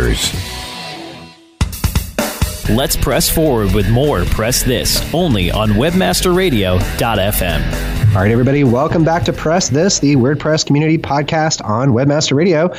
Let's 2.69 2.95
press 2.95 3.29
forward 3.29 3.73
with 3.73 3.89
more 3.89 4.23
Press 4.25 4.63
This 4.63 5.01
only 5.13 5.51
on 5.51 5.71
webmasterradio.fm. 5.71 8.15
All 8.15 8.21
right, 8.21 8.31
everybody, 8.31 8.63
welcome 8.63 9.03
back 9.03 9.23
to 9.25 9.33
Press 9.33 9.69
This, 9.69 9.99
the 9.99 10.15
WordPress 10.15 10.65
community 10.65 10.97
podcast 10.97 11.63
on 11.63 11.89
Webmaster 11.89 12.35
Radio. 12.35 12.73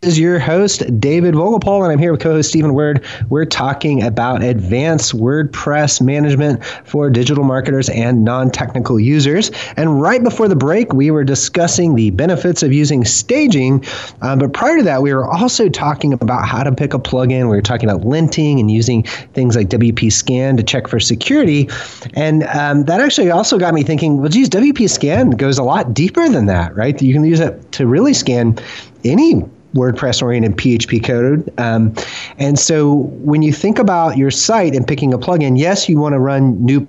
This 0.00 0.12
is 0.12 0.20
your 0.20 0.38
host, 0.38 1.00
David 1.00 1.34
Vogelpohl, 1.34 1.82
and 1.82 1.90
I'm 1.90 1.98
here 1.98 2.12
with 2.12 2.20
co 2.20 2.30
host 2.30 2.50
Stephen 2.50 2.72
Word. 2.72 3.04
We're 3.30 3.44
talking 3.44 4.04
about 4.04 4.44
advanced 4.44 5.12
WordPress 5.12 6.00
management 6.00 6.64
for 6.84 7.10
digital 7.10 7.42
marketers 7.42 7.88
and 7.88 8.22
non 8.22 8.52
technical 8.52 9.00
users. 9.00 9.50
And 9.76 10.00
right 10.00 10.22
before 10.22 10.46
the 10.46 10.54
break, 10.54 10.92
we 10.92 11.10
were 11.10 11.24
discussing 11.24 11.96
the 11.96 12.10
benefits 12.10 12.62
of 12.62 12.72
using 12.72 13.04
staging. 13.04 13.84
Um, 14.22 14.38
but 14.38 14.52
prior 14.52 14.76
to 14.76 14.84
that, 14.84 15.02
we 15.02 15.12
were 15.12 15.26
also 15.26 15.68
talking 15.68 16.12
about 16.12 16.46
how 16.46 16.62
to 16.62 16.70
pick 16.70 16.94
a 16.94 17.00
plugin. 17.00 17.50
We 17.50 17.56
were 17.56 17.60
talking 17.60 17.90
about 17.90 18.02
linting 18.02 18.60
and 18.60 18.70
using 18.70 19.02
things 19.02 19.56
like 19.56 19.66
WP 19.66 20.12
Scan 20.12 20.56
to 20.58 20.62
check 20.62 20.86
for 20.86 21.00
security. 21.00 21.68
And 22.14 22.44
um, 22.44 22.84
that 22.84 23.00
actually 23.00 23.32
also 23.32 23.58
got 23.58 23.74
me 23.74 23.82
thinking 23.82 24.18
well, 24.18 24.28
geez, 24.28 24.48
WP 24.48 24.88
Scan 24.88 25.30
goes 25.30 25.58
a 25.58 25.64
lot 25.64 25.92
deeper 25.92 26.28
than 26.28 26.46
that, 26.46 26.76
right? 26.76 27.02
You 27.02 27.12
can 27.12 27.24
use 27.24 27.40
it 27.40 27.72
to 27.72 27.86
really 27.88 28.14
scan 28.14 28.56
any 29.02 29.42
WordPress 29.78 30.22
oriented 30.22 30.56
PHP 30.56 31.04
code. 31.04 31.52
Um, 31.58 31.94
and 32.38 32.58
so 32.58 32.94
when 33.22 33.42
you 33.42 33.52
think 33.52 33.78
about 33.78 34.16
your 34.16 34.30
site 34.30 34.74
and 34.74 34.86
picking 34.86 35.14
a 35.14 35.18
plugin, 35.18 35.58
yes, 35.58 35.88
you 35.88 35.98
want 35.98 36.12
to 36.12 36.18
run 36.18 36.62
new 36.64 36.86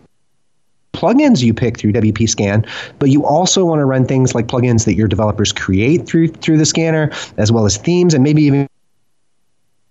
plugins 0.93 1.41
you 1.41 1.53
pick 1.53 1.77
through 1.77 1.93
WP 1.93 2.27
Scan, 2.27 2.65
but 2.97 3.09
you 3.09 3.25
also 3.25 3.63
want 3.63 3.79
to 3.79 3.85
run 3.85 4.05
things 4.05 4.35
like 4.35 4.47
plugins 4.47 4.85
that 4.85 4.95
your 4.95 5.07
developers 5.07 5.51
create 5.51 6.05
through 6.05 6.27
through 6.29 6.57
the 6.57 6.65
scanner, 6.65 7.11
as 7.37 7.51
well 7.51 7.65
as 7.65 7.77
themes 7.77 8.13
and 8.13 8.23
maybe 8.23 8.43
even 8.43 8.67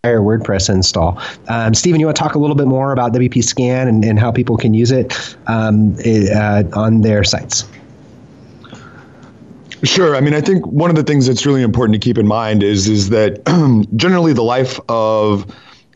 entire 0.05 0.21
WordPress 0.21 0.73
install. 0.73 1.21
Um, 1.49 1.75
Stephen, 1.75 2.00
you 2.00 2.07
want 2.07 2.17
to 2.17 2.23
talk 2.23 2.35
a 2.35 2.38
little 2.38 2.57
bit 2.57 2.67
more 2.67 2.93
about 2.93 3.12
WP 3.12 3.43
Scan 3.43 3.88
and, 3.88 4.05
and 4.05 4.19
how 4.19 4.31
people 4.31 4.57
can 4.57 4.75
use 4.75 4.90
it 4.90 5.37
um, 5.47 5.97
uh, 6.05 6.62
on 6.75 7.00
their 7.00 7.25
sites? 7.25 7.64
Sure. 9.85 10.17
I 10.17 10.21
mean, 10.21 10.35
I 10.35 10.41
think 10.41 10.67
one 10.67 10.91
of 10.91 10.97
the 10.97 11.05
things 11.05 11.27
that's 11.27 11.47
really 11.47 11.63
important 11.63 12.01
to 12.01 12.05
keep 12.05 12.19
in 12.19 12.27
mind 12.27 12.63
is 12.63 12.89
is 12.89 13.11
that 13.11 13.45
generally 13.97 14.33
the 14.33 14.43
life 14.43 14.81
of 14.89 15.47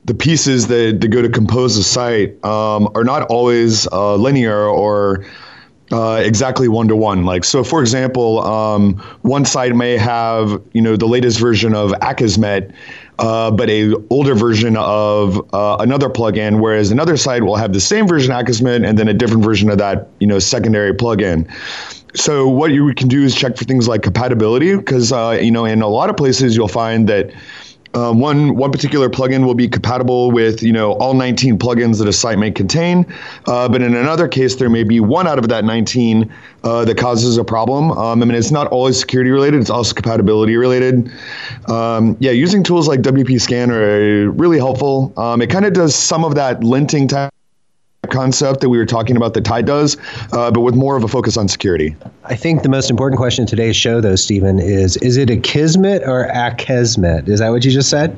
the 0.04 0.14
pieces 0.14 0.68
that, 0.68 1.00
that 1.00 1.08
go 1.08 1.22
to 1.22 1.28
compose 1.28 1.76
a 1.76 1.82
site 1.82 2.42
um, 2.44 2.88
are 2.94 3.04
not 3.04 3.22
always 3.28 3.86
uh, 3.88 4.14
linear 4.16 4.66
or 4.66 5.24
uh, 5.92 6.22
exactly 6.24 6.68
one 6.68 6.88
to 6.88 6.96
one. 6.96 7.24
Like 7.24 7.44
so, 7.44 7.62
for 7.64 7.80
example, 7.80 8.40
um, 8.40 8.94
one 9.22 9.44
site 9.44 9.74
may 9.74 9.96
have 9.96 10.62
you 10.72 10.80
know 10.80 10.96
the 10.96 11.06
latest 11.06 11.38
version 11.38 11.74
of 11.74 11.90
Akismet, 12.00 12.72
uh, 13.18 13.50
but 13.50 13.68
a 13.68 13.94
older 14.10 14.34
version 14.34 14.76
of 14.76 15.38
uh, 15.52 15.76
another 15.80 16.08
plugin, 16.08 16.60
whereas 16.60 16.90
another 16.90 17.16
site 17.16 17.42
will 17.42 17.56
have 17.56 17.72
the 17.72 17.80
same 17.80 18.06
version 18.06 18.32
of 18.32 18.44
Akismet 18.44 18.88
and 18.88 18.98
then 18.98 19.08
a 19.08 19.14
different 19.14 19.44
version 19.44 19.68
of 19.70 19.78
that 19.78 20.08
you 20.20 20.26
know 20.26 20.38
secondary 20.38 20.94
plugin. 20.94 21.48
So 22.14 22.48
what 22.48 22.72
you 22.72 22.92
can 22.94 23.08
do 23.08 23.22
is 23.22 23.34
check 23.34 23.56
for 23.56 23.64
things 23.64 23.88
like 23.88 24.02
compatibility, 24.02 24.76
because 24.76 25.12
uh, 25.12 25.38
you 25.40 25.50
know 25.50 25.64
in 25.64 25.82
a 25.82 25.88
lot 25.88 26.10
of 26.10 26.16
places 26.16 26.56
you'll 26.56 26.68
find 26.68 27.08
that 27.08 27.32
um, 27.94 28.20
one 28.20 28.56
one 28.56 28.70
particular 28.70 29.08
plugin 29.08 29.44
will 29.44 29.54
be 29.54 29.68
compatible 29.68 30.30
with 30.30 30.62
you 30.62 30.72
know 30.72 30.92
all 30.92 31.14
19 31.14 31.58
plugins 31.58 31.98
that 31.98 32.08
a 32.08 32.12
site 32.12 32.38
may 32.38 32.50
contain, 32.50 33.06
uh, 33.46 33.68
but 33.68 33.82
in 33.82 33.94
another 33.94 34.28
case 34.28 34.56
there 34.56 34.70
may 34.70 34.84
be 34.84 35.00
one 35.00 35.26
out 35.26 35.38
of 35.38 35.48
that 35.48 35.64
19 35.64 36.32
uh, 36.64 36.84
that 36.84 36.96
causes 36.96 37.36
a 37.36 37.44
problem. 37.44 37.90
Um, 37.92 38.22
I 38.22 38.26
mean 38.26 38.36
it's 38.36 38.50
not 38.50 38.66
always 38.68 38.98
security 38.98 39.30
related; 39.30 39.60
it's 39.60 39.70
also 39.70 39.94
compatibility 39.94 40.56
related. 40.56 41.10
Um, 41.68 42.16
yeah, 42.20 42.30
using 42.30 42.62
tools 42.62 42.88
like 42.88 43.00
WP 43.00 43.40
Scan 43.40 43.70
are 43.70 44.30
really 44.30 44.58
helpful. 44.58 45.12
Um, 45.16 45.42
it 45.42 45.50
kind 45.50 45.64
of 45.64 45.72
does 45.72 45.94
some 45.94 46.24
of 46.24 46.34
that 46.34 46.60
linting 46.60 47.08
type 47.08 47.32
concept 48.12 48.60
that 48.60 48.68
we 48.68 48.78
were 48.78 48.84
talking 48.86 49.16
about 49.16 49.32
that 49.34 49.44
Tide 49.44 49.64
does, 49.64 49.96
uh, 50.32 50.50
but 50.50 50.62
with 50.62 50.74
more 50.74 50.96
of 50.96 51.04
a 51.04 51.08
focus 51.08 51.36
on 51.36 51.46
security. 51.46 51.94
I 52.24 52.34
think 52.34 52.62
the 52.64 52.68
most 52.68 52.90
important 52.90 53.16
question 53.18 53.42
in 53.42 53.46
today's 53.46 53.76
show, 53.76 54.00
though, 54.00 54.16
Stephen, 54.16 54.58
is 54.58 54.96
is 54.98 55.16
it 55.16 55.30
a 55.30 55.36
Kismet 55.36 56.02
or 56.04 56.26
Akismet? 56.28 57.28
Is 57.28 57.38
that 57.38 57.50
what 57.50 57.64
you 57.64 57.70
just 57.70 57.88
said? 57.88 58.16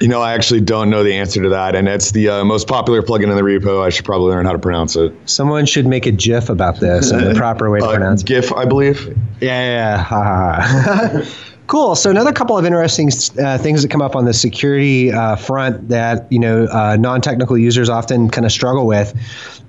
You 0.00 0.08
know, 0.08 0.22
I 0.22 0.32
actually 0.32 0.62
don't 0.62 0.88
know 0.88 1.04
the 1.04 1.12
answer 1.12 1.42
to 1.42 1.50
that, 1.50 1.74
and 1.76 1.86
it's 1.86 2.12
the 2.12 2.30
uh, 2.30 2.44
most 2.44 2.66
popular 2.66 3.02
plugin 3.02 3.24
in 3.24 3.36
the 3.36 3.42
repo. 3.42 3.84
I 3.84 3.90
should 3.90 4.06
probably 4.06 4.30
learn 4.30 4.46
how 4.46 4.52
to 4.52 4.58
pronounce 4.58 4.96
it. 4.96 5.12
Someone 5.26 5.66
should 5.66 5.86
make 5.86 6.06
a 6.06 6.10
GIF 6.12 6.48
about 6.48 6.80
this 6.80 7.10
and 7.10 7.26
the 7.26 7.34
proper 7.38 7.68
way 7.70 7.80
to 7.80 7.84
Uh, 7.86 7.90
pronounce 7.90 8.22
it. 8.22 8.26
GIF, 8.26 8.50
I 8.54 8.64
believe. 8.64 9.06
Yeah, 9.42 10.06
yeah, 10.08 11.18
yeah. 11.20 11.24
Cool. 11.70 11.94
So 11.94 12.10
another 12.10 12.32
couple 12.32 12.58
of 12.58 12.66
interesting 12.66 13.10
uh, 13.38 13.56
things 13.56 13.82
that 13.82 13.92
come 13.92 14.02
up 14.02 14.16
on 14.16 14.24
the 14.24 14.34
security 14.34 15.12
uh, 15.12 15.36
front 15.36 15.88
that 15.88 16.26
you 16.28 16.40
know 16.40 16.64
uh, 16.64 16.96
non-technical 16.98 17.56
users 17.56 17.88
often 17.88 18.28
kind 18.28 18.44
of 18.44 18.50
struggle 18.50 18.88
with 18.88 19.14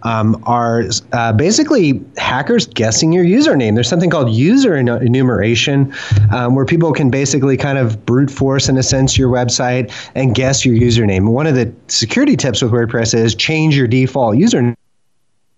um, 0.01 0.41
are 0.47 0.85
uh, 1.13 1.31
basically 1.31 2.03
hackers 2.17 2.65
guessing 2.65 3.13
your 3.13 3.23
username. 3.23 3.75
There's 3.75 3.87
something 3.87 4.09
called 4.09 4.31
user 4.31 4.75
enumeration, 4.75 5.93
um, 6.31 6.55
where 6.55 6.65
people 6.65 6.91
can 6.91 7.11
basically 7.11 7.55
kind 7.55 7.77
of 7.77 8.03
brute 8.03 8.31
force, 8.31 8.67
in 8.67 8.77
a 8.77 8.83
sense, 8.83 9.15
your 9.15 9.29
website 9.29 9.93
and 10.15 10.33
guess 10.33 10.65
your 10.65 10.75
username. 10.75 11.29
One 11.29 11.45
of 11.45 11.53
the 11.53 11.71
security 11.87 12.35
tips 12.35 12.63
with 12.63 12.71
WordPress 12.71 13.13
is 13.13 13.35
change 13.35 13.77
your 13.77 13.85
default 13.85 14.37
username 14.37 14.75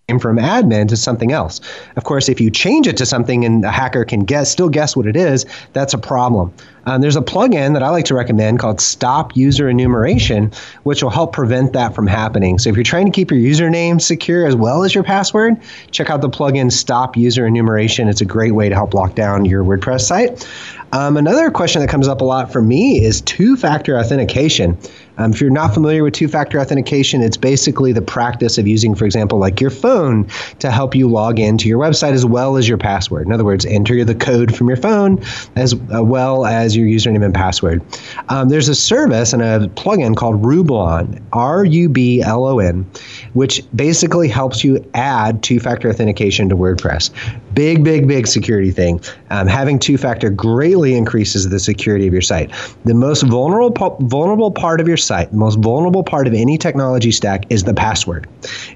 from 0.07 0.37
admin 0.37 0.87
to 0.89 0.97
something 0.97 1.31
else. 1.31 1.61
Of 1.95 2.03
course, 2.03 2.29
if 2.29 2.41
you 2.41 2.51
change 2.51 2.87
it 2.87 2.97
to 2.97 3.05
something 3.05 3.45
and 3.45 3.63
a 3.63 3.71
hacker 3.71 4.05
can 4.05 4.25
guess, 4.25 4.51
still 4.51 4.69
guess 4.69 4.95
what 4.95 5.07
it 5.07 5.15
is, 5.15 5.45
that's 5.73 5.93
a 5.93 5.97
problem. 5.97 6.53
Um, 6.85 7.01
there's 7.01 7.15
a 7.15 7.21
plugin 7.21 7.73
that 7.73 7.83
I 7.83 7.89
like 7.89 8.05
to 8.05 8.15
recommend 8.15 8.59
called 8.59 8.81
Stop 8.81 9.35
User 9.35 9.69
Enumeration, 9.69 10.51
which 10.83 11.01
will 11.01 11.09
help 11.09 11.33
prevent 11.33 11.73
that 11.73 11.95
from 11.95 12.07
happening. 12.07 12.59
So 12.59 12.69
if 12.69 12.75
you're 12.75 12.83
trying 12.83 13.05
to 13.05 13.11
keep 13.11 13.31
your 13.31 13.39
username 13.39 14.01
secure 14.01 14.45
as 14.45 14.55
well 14.55 14.83
as 14.83 14.93
your 14.93 15.03
password, 15.03 15.55
check 15.91 16.09
out 16.09 16.21
the 16.21 16.29
plugin 16.29 16.71
Stop 16.71 17.15
User 17.15 17.45
Enumeration. 17.45 18.07
It's 18.07 18.21
a 18.21 18.25
great 18.25 18.51
way 18.51 18.69
to 18.69 18.75
help 18.75 18.93
lock 18.93 19.15
down 19.15 19.45
your 19.45 19.63
WordPress 19.63 20.01
site. 20.01 20.47
Um, 20.93 21.17
another 21.17 21.49
question 21.49 21.81
that 21.81 21.89
comes 21.89 22.07
up 22.07 22.21
a 22.21 22.23
lot 22.23 22.53
for 22.53 22.61
me 22.61 23.03
is 23.03 23.19
two 23.21 23.57
factor 23.57 23.97
authentication. 23.97 24.77
Um, 25.17 25.31
if 25.31 25.41
you're 25.41 25.49
not 25.49 25.73
familiar 25.73 26.03
with 26.03 26.13
two 26.13 26.27
factor 26.27 26.59
authentication, 26.59 27.21
it's 27.21 27.37
basically 27.37 27.93
the 27.93 28.01
practice 28.01 28.59
of 28.59 28.67
using, 28.67 28.93
for 28.93 29.05
example, 29.05 29.39
like 29.39 29.59
your 29.59 29.71
phone 29.71 30.27
to 30.59 30.69
help 30.69 30.93
you 30.93 31.09
log 31.09 31.39
into 31.39 31.67
your 31.67 31.79
website 31.79 32.13
as 32.13 32.27
well 32.27 32.57
as 32.57 32.67
your 32.67 32.77
password. 32.77 33.25
In 33.25 33.33
other 33.33 33.43
words, 33.43 33.65
enter 33.65 34.05
the 34.05 34.13
code 34.13 34.55
from 34.55 34.67
your 34.67 34.77
phone 34.77 35.19
as 35.55 35.73
uh, 35.73 36.03
well 36.03 36.45
as 36.73 36.77
your 36.77 36.87
username 36.87 37.23
and 37.23 37.33
password. 37.33 37.81
Um, 38.29 38.49
there's 38.49 38.69
a 38.69 38.75
service 38.75 39.33
and 39.33 39.41
a 39.41 39.67
plugin 39.75 40.15
called 40.15 40.41
Rublon, 40.41 41.21
R 41.31 41.65
U 41.65 41.89
B 41.89 42.21
L 42.21 42.45
O 42.45 42.59
N, 42.59 42.85
which 43.33 43.63
basically 43.75 44.27
helps 44.27 44.63
you 44.63 44.83
add 44.93 45.43
two 45.43 45.59
factor 45.59 45.89
authentication 45.89 46.49
to 46.49 46.55
WordPress. 46.55 47.11
Big, 47.53 47.83
big, 47.83 48.07
big 48.07 48.27
security 48.27 48.71
thing. 48.71 48.99
Um, 49.29 49.47
having 49.47 49.77
two 49.77 49.97
factor 49.97 50.29
greatly 50.29 50.95
increases 50.95 51.47
the 51.49 51.59
security 51.59 52.07
of 52.07 52.13
your 52.13 52.21
site. 52.21 52.51
The 52.85 52.93
most 52.93 53.23
vulnerable, 53.23 53.97
vulnerable 54.01 54.51
part 54.51 54.81
of 54.81 54.87
your 54.87 54.97
site, 54.97 55.31
the 55.31 55.37
most 55.37 55.59
vulnerable 55.59 56.03
part 56.03 56.27
of 56.27 56.33
any 56.33 56.57
technology 56.57 57.11
stack 57.11 57.45
is 57.51 57.63
the 57.63 57.73
password. 57.73 58.27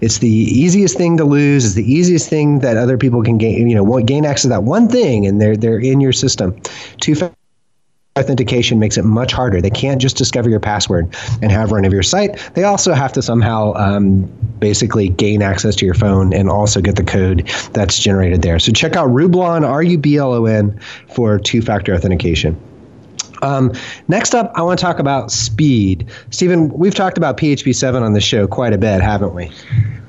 It's 0.02 0.20
the 0.20 0.30
easiest 0.30 0.98
thing 0.98 1.18
to 1.18 1.26
lose. 1.26 1.66
It's 1.66 1.76
the 1.76 1.92
easiest 1.92 2.30
thing 2.30 2.60
that 2.60 2.78
other 2.78 2.98
people 2.98 3.24
can 3.24 3.38
gain, 3.38 3.68
you 3.68 3.76
know, 3.76 4.00
gain 4.02 4.26
access 4.26 4.44
to 4.44 4.50
that 4.50 4.64
one 4.64 4.88
thing, 4.88 5.26
and 5.26 5.42
they're 5.42 5.58
they're 5.58 5.80
in 5.80 6.00
your 6.00 6.14
system. 6.14 6.56
Two 7.02 7.16
factor 7.16 7.36
authentication 8.18 8.80
makes 8.80 8.98
it 8.98 9.06
much 9.06 9.32
harder. 9.32 9.62
They 9.62 9.70
can't 9.70 10.02
just 10.02 10.18
discover 10.18 10.50
your 10.50 10.60
password 10.60 11.16
and 11.42 11.52
have 11.52 11.72
run 11.72 11.86
of 11.86 11.94
your 11.94 12.04
site. 12.04 12.38
They 12.54 12.64
also 12.64 12.94
have 12.94 13.14
to 13.14 13.22
somehow 13.22 13.74
um, 13.76 14.24
basically 14.60 15.10
gain 15.10 15.42
access 15.42 15.76
to 15.78 15.86
your 15.86 15.96
phone 15.96 16.34
and 16.34 16.50
also 16.50 16.82
get 16.82 16.96
the 16.96 17.04
code 17.04 17.48
that's 17.74 18.00
generated 18.00 18.42
there. 18.42 18.60
So 18.60 18.72
check 18.72 18.96
out 18.96 19.10
Rublon, 19.10 19.68
R 19.68 19.84
U 19.84 19.98
B 19.98 20.18
L 20.18 20.34
O 20.34 20.46
N, 20.46 20.80
for 21.14 21.40
two 21.40 21.62
factor 21.62 21.94
authentication. 21.94 22.60
Um, 23.42 23.74
next 24.08 24.36
up, 24.36 24.52
I 24.56 24.62
want 24.62 24.80
to 24.80 24.84
talk 24.84 25.00
about 25.00 25.32
speed. 25.32 26.08
Stephen, 26.30 26.70
we've 26.70 26.96
talked 26.96 27.18
about 27.18 27.38
PHP 27.38 27.76
7 27.76 28.04
on 28.04 28.14
the 28.14 28.22
show 28.22 28.48
quite 28.48 28.74
a 28.74 28.78
bit, 28.78 29.02
haven't 29.02 29.34
we? 29.34 29.52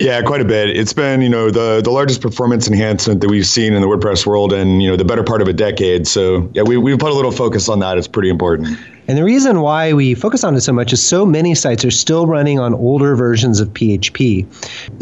Yeah, 0.00 0.22
quite 0.22 0.40
a 0.40 0.44
bit. 0.44 0.70
It's 0.70 0.92
been, 0.92 1.22
you 1.22 1.28
know, 1.28 1.50
the 1.50 1.80
the 1.82 1.90
largest 1.90 2.20
performance 2.20 2.68
enhancement 2.68 3.20
that 3.20 3.28
we've 3.28 3.46
seen 3.46 3.74
in 3.74 3.82
the 3.82 3.88
WordPress 3.88 4.26
world 4.26 4.52
in, 4.52 4.80
you 4.80 4.88
know, 4.88 4.96
the 4.96 5.04
better 5.04 5.24
part 5.24 5.42
of 5.42 5.48
a 5.48 5.52
decade. 5.52 6.06
So 6.06 6.48
yeah, 6.54 6.62
we 6.62 6.76
we've 6.76 6.98
put 6.98 7.10
a 7.10 7.14
little 7.14 7.32
focus 7.32 7.68
on 7.68 7.80
that. 7.80 7.98
It's 7.98 8.08
pretty 8.08 8.28
important. 8.28 8.78
And 9.08 9.16
the 9.16 9.24
reason 9.24 9.62
why 9.62 9.94
we 9.94 10.14
focus 10.14 10.44
on 10.44 10.54
it 10.54 10.60
so 10.60 10.72
much 10.74 10.92
is 10.92 11.02
so 11.02 11.24
many 11.24 11.54
sites 11.54 11.82
are 11.82 11.90
still 11.90 12.26
running 12.26 12.58
on 12.58 12.74
older 12.74 13.16
versions 13.16 13.58
of 13.58 13.68
PHP. 13.70 14.46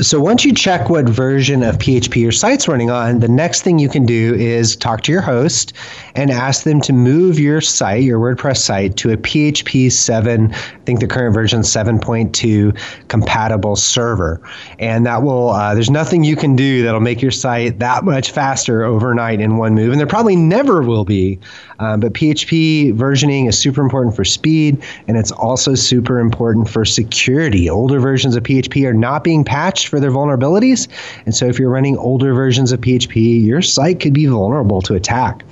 So 0.01 0.21
once 0.21 0.45
you 0.45 0.55
check 0.55 0.89
what 0.89 1.09
version 1.09 1.65
of 1.65 1.79
PHP 1.79 2.15
your 2.15 2.31
site's 2.31 2.69
running 2.69 2.89
on, 2.89 3.19
the 3.19 3.27
next 3.27 3.63
thing 3.63 3.81
you 3.81 3.89
can 3.89 4.07
do 4.07 4.33
is 4.35 4.77
talk 4.77 5.03
to 5.03 5.13
your 5.13 5.23
host 5.23 5.73
and 6.15 6.31
ask 6.31 6.63
them 6.63 6.81
to 6.83 6.93
move 6.93 7.41
your 7.41 7.61
site, 7.61 8.05
your 8.05 8.21
WordPress 8.21 8.59
site, 8.59 8.97
to 8.99 9.11
a 9.11 9.17
PHP 9.17 9.91
7, 9.91 10.55
I 10.55 10.57
think 10.85 11.01
the 11.01 11.09
current 11.09 11.35
version 11.35 11.63
7.2 11.63 12.79
compatible 13.09 13.75
server. 13.75 14.41
And 14.79 15.05
that 15.07 15.25
will, 15.25 15.51
uh, 15.51 15.75
there's 15.75 15.91
nothing 15.91 16.23
you 16.23 16.37
can 16.37 16.55
do 16.55 16.85
that'll 16.85 17.01
make 17.01 17.21
your 17.21 17.33
site 17.33 17.81
that 17.81 18.05
much 18.05 18.31
faster 18.31 18.85
overnight 18.85 19.41
in 19.41 19.57
one 19.57 19.75
move. 19.75 19.91
And 19.91 19.99
there 19.99 20.07
probably 20.07 20.37
never 20.37 20.83
will 20.83 21.05
be. 21.05 21.41
Um, 21.81 21.99
but 21.99 22.13
PHP 22.13 22.95
versioning 22.95 23.49
is 23.49 23.59
super 23.59 23.83
important 23.83 23.96
for 24.15 24.25
speed, 24.25 24.83
and 25.09 25.17
it's 25.17 25.33
also 25.33 25.75
super 25.75 26.19
important 26.19 26.69
for 26.69 26.85
security. 26.85 27.69
Older 27.69 28.01
versions 28.01 28.37
of 28.37 28.43
PHP 28.43 28.87
are 28.87 28.95
not 28.95 29.25
being 29.25 29.45
patched 29.45 29.89
for 29.89 30.01
their 30.01 30.11
vulnerabilities, 30.11 30.89
and 31.25 31.35
so 31.35 31.47
if 31.47 31.59
you're 31.59 31.71
running 31.71 31.97
older 31.97 32.35
versions 32.35 32.73
of 32.73 32.81
PHP, 32.81 33.45
your 33.45 33.63
site 33.63 34.01
could 34.01 34.15
be 34.15 34.27
vulnerable 34.27 34.83
to 34.83 34.95
attack. 34.95 35.45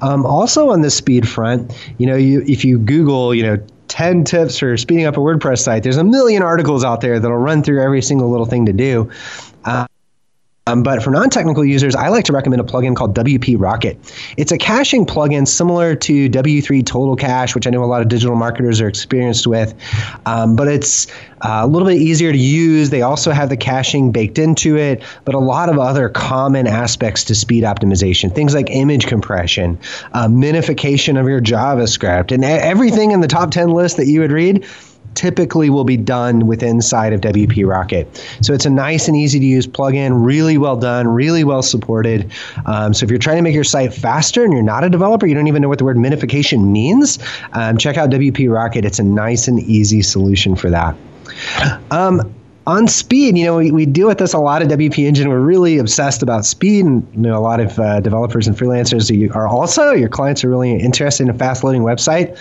Um, 0.00 0.24
also, 0.26 0.70
on 0.70 0.80
the 0.80 0.90
speed 0.90 1.28
front, 1.28 1.72
you 1.98 2.06
know, 2.06 2.16
you 2.16 2.42
if 2.46 2.64
you 2.64 2.78
Google, 2.78 3.34
you 3.34 3.42
know. 3.42 3.58
10 3.88 4.24
tips 4.24 4.58
for 4.58 4.76
speeding 4.76 5.06
up 5.06 5.16
a 5.16 5.20
WordPress 5.20 5.60
site. 5.60 5.84
There's 5.84 5.96
a 5.96 6.02
million 6.02 6.42
articles 6.42 6.84
out 6.84 7.00
there 7.00 7.20
that'll 7.20 7.36
run 7.36 7.62
through 7.62 7.80
every 7.80 8.02
single 8.02 8.28
little 8.28 8.44
thing 8.44 8.66
to 8.66 8.72
do. 8.72 9.08
Um, 10.68 10.82
but 10.82 11.00
for 11.00 11.12
non-technical 11.12 11.64
users, 11.64 11.94
I 11.94 12.08
like 12.08 12.24
to 12.24 12.32
recommend 12.32 12.60
a 12.60 12.64
plugin 12.64 12.96
called 12.96 13.14
WP 13.14 13.54
Rocket. 13.56 13.96
It's 14.36 14.50
a 14.50 14.58
caching 14.58 15.06
plugin 15.06 15.46
similar 15.46 15.94
to 15.94 16.28
W3 16.28 16.84
Total 16.84 17.14
Cache, 17.14 17.54
which 17.54 17.68
I 17.68 17.70
know 17.70 17.84
a 17.84 17.86
lot 17.86 18.02
of 18.02 18.08
digital 18.08 18.34
marketers 18.34 18.80
are 18.80 18.88
experienced 18.88 19.46
with, 19.46 19.74
um, 20.26 20.56
but 20.56 20.66
it's 20.66 21.06
uh, 21.42 21.60
a 21.62 21.68
little 21.68 21.86
bit 21.86 21.98
easier 21.98 22.32
to 22.32 22.38
use. 22.38 22.90
They 22.90 23.02
also 23.02 23.30
have 23.30 23.48
the 23.48 23.56
caching 23.56 24.10
baked 24.10 24.40
into 24.40 24.76
it, 24.76 25.04
but 25.24 25.36
a 25.36 25.38
lot 25.38 25.68
of 25.68 25.78
other 25.78 26.08
common 26.08 26.66
aspects 26.66 27.22
to 27.24 27.36
speed 27.36 27.62
optimization, 27.62 28.34
things 28.34 28.52
like 28.52 28.68
image 28.68 29.06
compression, 29.06 29.78
uh, 30.14 30.26
minification 30.26 31.16
of 31.16 31.28
your 31.28 31.40
JavaScript, 31.40 32.32
and 32.32 32.44
everything 32.44 33.12
in 33.12 33.20
the 33.20 33.28
top 33.28 33.52
10 33.52 33.70
list 33.70 33.98
that 33.98 34.06
you 34.06 34.18
would 34.18 34.32
read 34.32 34.66
typically 35.16 35.70
will 35.70 35.84
be 35.84 35.96
done 35.96 36.46
with 36.46 36.62
inside 36.62 37.12
of 37.12 37.20
WP 37.22 37.66
Rocket. 37.66 38.06
So 38.42 38.52
it's 38.52 38.66
a 38.66 38.70
nice 38.70 39.08
and 39.08 39.16
easy 39.16 39.40
to 39.40 39.44
use 39.44 39.66
plugin, 39.66 40.24
really 40.24 40.58
well 40.58 40.76
done, 40.76 41.08
really 41.08 41.42
well 41.42 41.62
supported. 41.62 42.30
Um, 42.66 42.94
so 42.94 43.04
if 43.04 43.10
you're 43.10 43.18
trying 43.18 43.36
to 43.36 43.42
make 43.42 43.54
your 43.54 43.64
site 43.64 43.92
faster 43.92 44.44
and 44.44 44.52
you're 44.52 44.62
not 44.62 44.84
a 44.84 44.90
developer, 44.90 45.26
you 45.26 45.34
don't 45.34 45.48
even 45.48 45.62
know 45.62 45.68
what 45.68 45.78
the 45.78 45.84
word 45.84 45.96
minification 45.96 46.70
means, 46.70 47.18
um, 47.54 47.78
check 47.78 47.96
out 47.96 48.10
WP 48.10 48.52
Rocket. 48.52 48.84
It's 48.84 48.98
a 48.98 49.04
nice 49.04 49.48
and 49.48 49.60
easy 49.60 50.02
solution 50.02 50.54
for 50.54 50.70
that. 50.70 50.96
Um, 51.90 52.32
on 52.66 52.88
speed, 52.88 53.38
you 53.38 53.44
know, 53.44 53.58
we, 53.58 53.70
we 53.70 53.86
deal 53.86 54.08
with 54.08 54.18
this 54.18 54.32
a 54.32 54.38
lot 54.38 54.60
at 54.60 54.68
WP 54.68 55.06
Engine. 55.06 55.28
We're 55.28 55.38
really 55.38 55.78
obsessed 55.78 56.20
about 56.20 56.44
speed, 56.44 56.84
and 56.84 57.06
you 57.14 57.20
know, 57.20 57.38
a 57.38 57.40
lot 57.40 57.60
of 57.60 57.78
uh, 57.78 58.00
developers 58.00 58.48
and 58.48 58.56
freelancers 58.56 59.34
are 59.34 59.46
also. 59.46 59.92
Your 59.92 60.08
clients 60.08 60.42
are 60.42 60.48
really 60.48 60.72
interested 60.72 61.24
in 61.24 61.30
a 61.30 61.34
fast 61.34 61.62
loading 61.62 61.82
website. 61.82 62.36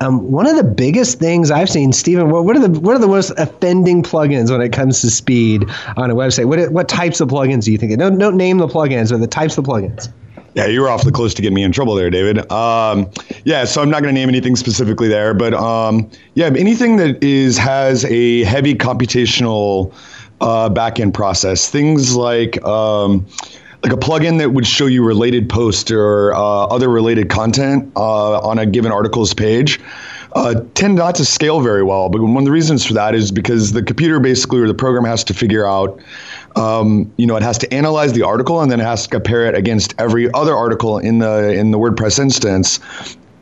Um, 0.00 0.30
one 0.30 0.46
of 0.46 0.56
the 0.56 0.64
biggest 0.64 1.18
things 1.18 1.50
I've 1.50 1.68
seen, 1.68 1.92
Stephen, 1.92 2.30
what, 2.30 2.44
what 2.44 2.56
are 2.56 2.66
the 2.66 2.80
what 2.80 2.94
are 2.94 3.00
the 3.00 3.08
most 3.08 3.30
offending 3.36 4.02
plugins 4.02 4.50
when 4.50 4.60
it 4.60 4.72
comes 4.72 5.00
to 5.00 5.10
speed 5.10 5.64
on 5.96 6.10
a 6.10 6.14
website? 6.14 6.44
What 6.44 6.70
what 6.70 6.88
types 6.88 7.20
of 7.20 7.28
plugins 7.28 7.64
do 7.64 7.72
you 7.72 7.78
think? 7.78 7.98
Don't 7.98 8.16
don't 8.18 8.36
name 8.36 8.58
the 8.58 8.68
plugins 8.68 9.10
or 9.10 9.18
the 9.18 9.26
types 9.26 9.58
of 9.58 9.64
plugins. 9.64 10.08
Yeah, 10.54 10.66
you 10.66 10.80
were 10.80 10.88
awfully 10.88 11.12
close 11.12 11.34
to 11.34 11.42
getting 11.42 11.54
me 11.54 11.62
in 11.62 11.72
trouble 11.72 11.94
there, 11.94 12.10
David. 12.10 12.50
Um, 12.50 13.10
yeah, 13.44 13.64
so 13.64 13.82
I'm 13.82 13.90
not 13.90 14.02
going 14.02 14.12
to 14.14 14.20
name 14.20 14.28
anything 14.28 14.56
specifically 14.56 15.06
there, 15.06 15.34
but 15.34 15.54
um, 15.54 16.10
yeah, 16.34 16.46
anything 16.46 16.96
that 16.96 17.22
is 17.22 17.58
has 17.58 18.04
a 18.06 18.44
heavy 18.44 18.74
computational 18.74 19.92
uh, 20.40 20.68
backend 20.70 21.14
process, 21.14 21.68
things 21.68 22.16
like 22.16 22.62
um, 22.64 23.26
like 23.82 23.92
a 23.92 23.96
plugin 23.96 24.38
that 24.38 24.52
would 24.52 24.66
show 24.66 24.86
you 24.86 25.04
related 25.04 25.48
posts 25.48 25.90
or 25.90 26.34
uh, 26.34 26.38
other 26.38 26.88
related 26.88 27.30
content 27.30 27.90
uh, 27.96 28.40
on 28.40 28.58
a 28.58 28.66
given 28.66 28.90
article's 28.92 29.34
page. 29.34 29.80
Uh, 30.32 30.62
tend 30.74 30.96
not 30.96 31.14
to 31.14 31.24
scale 31.24 31.60
very 31.60 31.82
well, 31.82 32.10
but 32.10 32.20
one 32.20 32.36
of 32.36 32.44
the 32.44 32.50
reasons 32.50 32.84
for 32.84 32.92
that 32.92 33.14
is 33.14 33.32
because 33.32 33.72
the 33.72 33.82
computer 33.82 34.20
basically 34.20 34.60
or 34.60 34.66
the 34.66 34.74
program 34.74 35.04
has 35.04 35.24
to 35.24 35.32
figure 35.32 35.66
out 35.66 35.98
um, 36.56 37.12
you 37.16 37.26
know, 37.26 37.36
it 37.36 37.42
has 37.42 37.58
to 37.58 37.72
analyze 37.72 38.12
the 38.12 38.22
article 38.22 38.60
and 38.60 38.70
then 38.70 38.80
it 38.80 38.84
has 38.84 39.04
to 39.04 39.08
compare 39.08 39.46
it 39.46 39.54
against 39.54 39.94
every 39.98 40.32
other 40.32 40.54
article 40.54 40.98
in 40.98 41.18
the 41.18 41.52
in 41.52 41.70
the 41.70 41.78
WordPress 41.78 42.18
instance. 42.18 42.80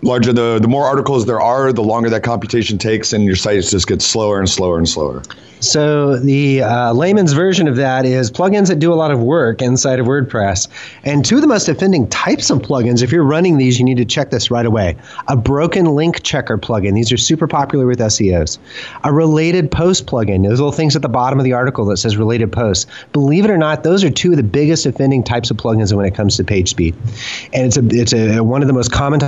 Larger 0.02 0.32
the 0.32 0.58
the 0.60 0.68
more 0.68 0.84
articles 0.84 1.26
there 1.26 1.40
are, 1.40 1.72
the 1.72 1.82
longer 1.82 2.10
that 2.10 2.22
computation 2.22 2.78
takes, 2.78 3.12
and 3.12 3.24
your 3.24 3.36
site 3.36 3.62
just 3.62 3.86
gets 3.86 4.04
slower 4.04 4.38
and 4.38 4.48
slower 4.48 4.78
and 4.78 4.88
slower. 4.88 5.22
So 5.60 6.16
the 6.18 6.62
uh, 6.62 6.92
layman's 6.92 7.32
version 7.32 7.66
of 7.66 7.76
that 7.76 8.04
is 8.04 8.30
plugins 8.30 8.68
that 8.68 8.78
do 8.78 8.92
a 8.92 8.94
lot 8.94 9.10
of 9.10 9.20
work 9.20 9.62
inside 9.62 9.98
of 9.98 10.06
WordPress. 10.06 10.68
And 11.04 11.24
two 11.24 11.36
of 11.36 11.40
the 11.40 11.48
most 11.48 11.68
offending 11.68 12.08
types 12.08 12.50
of 12.50 12.58
plugins, 12.58 13.02
if 13.02 13.10
you're 13.10 13.24
running 13.24 13.56
these, 13.56 13.78
you 13.78 13.84
need 13.84 13.96
to 13.96 14.04
check 14.04 14.30
this 14.30 14.50
right 14.50 14.66
away. 14.66 14.96
A 15.28 15.36
broken 15.36 15.86
link 15.86 16.22
checker 16.22 16.58
plugin. 16.58 16.94
These 16.94 17.10
are 17.10 17.16
super 17.16 17.48
popular 17.48 17.86
with 17.86 17.98
SEOs. 17.98 18.58
A 19.04 19.12
related 19.12 19.70
post 19.70 20.06
plugin. 20.06 20.46
Those 20.46 20.60
little 20.60 20.72
things 20.72 20.94
at 20.94 21.00
the 21.00 21.08
bottom 21.08 21.38
of 21.38 21.44
the 21.44 21.54
article 21.54 21.86
that 21.86 21.96
says 21.96 22.18
related 22.18 22.52
posts. 22.52 22.86
Believe 23.12 23.46
it 23.46 23.50
or 23.50 23.58
not, 23.58 23.82
those 23.82 24.04
are 24.04 24.10
two 24.10 24.32
of 24.32 24.36
the 24.36 24.42
biggest 24.42 24.84
offending 24.84 25.24
types 25.24 25.50
of 25.50 25.56
plugins 25.56 25.92
when 25.92 26.04
it 26.04 26.14
comes 26.14 26.36
to 26.36 26.44
page 26.44 26.68
speed. 26.68 26.94
And 27.54 27.66
it's 27.66 27.76
a 27.78 27.86
it's 27.90 28.12
a 28.12 28.40
one 28.44 28.60
of 28.60 28.68
the 28.68 28.74
most 28.74 28.92
common 28.92 29.20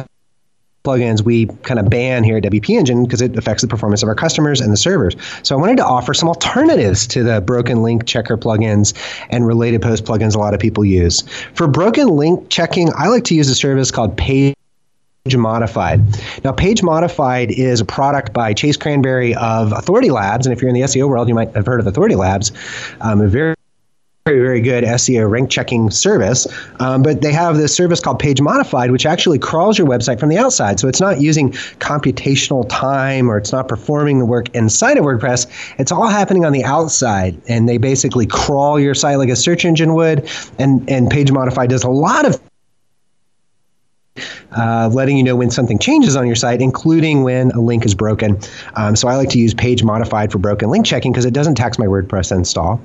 plugins 0.84 1.22
we 1.22 1.46
kind 1.62 1.78
of 1.78 1.90
ban 1.90 2.24
here 2.24 2.36
at 2.36 2.42
WP 2.44 2.70
Engine 2.70 3.04
because 3.04 3.20
it 3.20 3.36
affects 3.36 3.62
the 3.62 3.68
performance 3.68 4.02
of 4.02 4.08
our 4.08 4.14
customers 4.14 4.60
and 4.60 4.72
the 4.72 4.76
servers. 4.76 5.14
So 5.42 5.56
I 5.56 5.58
wanted 5.60 5.76
to 5.78 5.84
offer 5.84 6.14
some 6.14 6.28
alternatives 6.28 7.06
to 7.08 7.22
the 7.22 7.40
broken 7.40 7.82
link 7.82 8.06
checker 8.06 8.36
plugins 8.36 8.94
and 9.30 9.46
related 9.46 9.82
post 9.82 10.04
plugins 10.04 10.34
a 10.34 10.38
lot 10.38 10.54
of 10.54 10.60
people 10.60 10.84
use. 10.84 11.22
For 11.54 11.66
broken 11.66 12.08
link 12.08 12.48
checking, 12.48 12.90
I 12.96 13.08
like 13.08 13.24
to 13.24 13.34
use 13.34 13.48
a 13.48 13.54
service 13.54 13.90
called 13.90 14.16
Page 14.16 14.54
Modified. 15.36 16.00
Now, 16.44 16.52
Page 16.52 16.82
Modified 16.82 17.50
is 17.50 17.80
a 17.80 17.84
product 17.84 18.32
by 18.32 18.54
Chase 18.54 18.76
Granberry 18.76 19.34
of 19.34 19.72
Authority 19.72 20.10
Labs, 20.10 20.46
and 20.46 20.54
if 20.54 20.62
you're 20.62 20.70
in 20.70 20.74
the 20.74 20.82
SEO 20.82 21.08
world, 21.08 21.28
you 21.28 21.34
might 21.34 21.54
have 21.54 21.66
heard 21.66 21.80
of 21.80 21.86
Authority 21.86 22.14
Labs. 22.14 22.52
Um, 23.00 23.20
a 23.20 23.28
very 23.28 23.57
very, 24.28 24.40
very 24.40 24.60
good 24.60 24.84
SEO 24.84 25.30
rank 25.30 25.50
checking 25.50 25.90
service. 25.90 26.46
Um, 26.80 27.02
but 27.02 27.22
they 27.22 27.32
have 27.32 27.56
this 27.56 27.74
service 27.74 27.98
called 28.00 28.18
Page 28.18 28.42
Modified, 28.42 28.90
which 28.90 29.06
actually 29.06 29.38
crawls 29.38 29.78
your 29.78 29.86
website 29.86 30.20
from 30.20 30.28
the 30.28 30.36
outside. 30.36 30.78
So 30.78 30.86
it's 30.86 31.00
not 31.00 31.20
using 31.20 31.52
computational 31.80 32.66
time 32.68 33.30
or 33.30 33.38
it's 33.38 33.52
not 33.52 33.68
performing 33.68 34.18
the 34.18 34.26
work 34.26 34.54
inside 34.54 34.98
of 34.98 35.04
WordPress. 35.04 35.46
It's 35.78 35.90
all 35.90 36.08
happening 36.08 36.44
on 36.44 36.52
the 36.52 36.62
outside. 36.64 37.40
And 37.48 37.66
they 37.68 37.78
basically 37.78 38.26
crawl 38.26 38.78
your 38.78 38.94
site 38.94 39.16
like 39.16 39.30
a 39.30 39.36
search 39.36 39.64
engine 39.64 39.94
would. 39.94 40.28
And, 40.58 40.88
and 40.90 41.10
Page 41.10 41.32
Modified 41.32 41.70
does 41.70 41.84
a 41.84 41.90
lot 41.90 42.26
of 42.26 42.38
uh, 44.58 44.90
letting 44.92 45.16
you 45.16 45.22
know 45.22 45.36
when 45.36 45.50
something 45.50 45.78
changes 45.78 46.16
on 46.16 46.26
your 46.26 46.36
site, 46.36 46.60
including 46.60 47.22
when 47.22 47.50
a 47.52 47.60
link 47.60 47.84
is 47.84 47.94
broken. 47.94 48.38
Um, 48.74 48.96
so 48.96 49.08
I 49.08 49.16
like 49.16 49.28
to 49.30 49.38
use 49.38 49.54
Page 49.54 49.84
Modified 49.84 50.32
for 50.32 50.38
broken 50.38 50.68
link 50.70 50.84
checking 50.84 51.12
because 51.12 51.24
it 51.24 51.32
doesn't 51.32 51.54
tax 51.54 51.78
my 51.78 51.86
WordPress 51.86 52.34
install. 52.34 52.80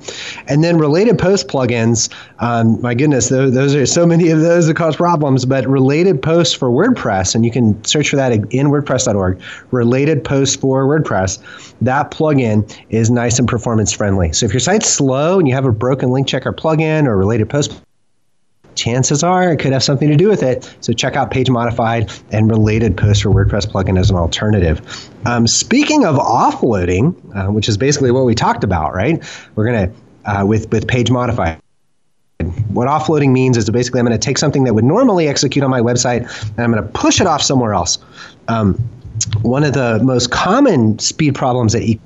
And 0.46 0.62
then 0.62 0.78
related 0.78 1.18
post 1.18 1.48
plugins, 1.48 2.08
um, 2.38 2.80
my 2.80 2.94
goodness, 2.94 3.28
those, 3.28 3.52
those, 3.52 3.74
are 3.74 3.86
so 3.86 4.06
many 4.06 4.30
of 4.30 4.40
those 4.40 4.66
that 4.68 4.76
cause 4.76 4.96
problems, 4.96 5.44
but 5.44 5.66
related 5.66 6.22
posts 6.22 6.54
for 6.54 6.70
WordPress, 6.70 7.34
and 7.34 7.44
you 7.44 7.50
can 7.50 7.82
search 7.84 8.08
for 8.08 8.16
that 8.16 8.32
in 8.32 8.68
WordPress.org, 8.68 9.40
related 9.72 10.24
posts 10.24 10.56
for 10.56 10.86
WordPress, 10.86 11.42
that 11.80 12.10
plugin 12.10 12.78
is 12.90 13.10
nice 13.10 13.38
and 13.38 13.48
performance 13.48 13.92
friendly. 13.92 14.32
So 14.32 14.46
if 14.46 14.52
your 14.52 14.60
site's 14.60 14.88
slow 14.88 15.38
and 15.38 15.48
you 15.48 15.54
have 15.54 15.64
a 15.64 15.72
broken 15.72 16.10
link 16.10 16.28
checker 16.28 16.52
plugin 16.52 17.06
or 17.06 17.16
related 17.16 17.50
post 17.50 17.80
chances 18.76 19.22
are 19.22 19.52
it 19.52 19.58
could 19.58 19.72
have 19.72 19.82
something 19.82 20.08
to 20.08 20.16
do 20.16 20.28
with 20.28 20.42
it. 20.42 20.74
So 20.80 20.92
check 20.92 21.16
out 21.16 21.30
Page 21.30 21.50
Modified 21.50 22.10
and 22.30 22.50
related 22.50 22.96
posts 22.96 23.22
for 23.22 23.30
WordPress 23.30 23.66
plugin 23.66 23.98
as 23.98 24.10
an 24.10 24.16
alternative. 24.16 24.80
Um, 25.26 25.46
speaking 25.46 26.04
of 26.04 26.16
offloading, 26.16 27.14
uh, 27.36 27.50
which 27.50 27.68
is 27.68 27.76
basically 27.76 28.10
what 28.10 28.24
we 28.24 28.34
talked 28.34 28.64
about, 28.64 28.94
right? 28.94 29.22
We're 29.54 29.66
gonna 29.66 29.92
uh, 30.24 30.44
with 30.46 30.70
with 30.70 30.86
Page 30.86 31.10
Modified. 31.10 31.60
What 32.68 32.88
offloading 32.88 33.30
means 33.30 33.56
is 33.56 33.70
basically 33.70 34.00
I'm 34.00 34.06
going 34.06 34.18
to 34.18 34.24
take 34.24 34.38
something 34.38 34.64
that 34.64 34.74
would 34.74 34.84
normally 34.84 35.28
execute 35.28 35.64
on 35.64 35.70
my 35.70 35.80
website 35.80 36.28
and 36.50 36.60
I'm 36.60 36.72
going 36.72 36.82
to 36.82 36.88
push 36.90 37.20
it 37.20 37.26
off 37.26 37.40
somewhere 37.40 37.72
else. 37.72 37.98
Um, 38.48 38.74
one 39.42 39.62
of 39.64 39.72
the 39.72 40.00
most 40.02 40.30
common 40.30 40.98
speed 40.98 41.34
problems 41.34 41.72
that 41.72 41.82
e- 41.82 42.00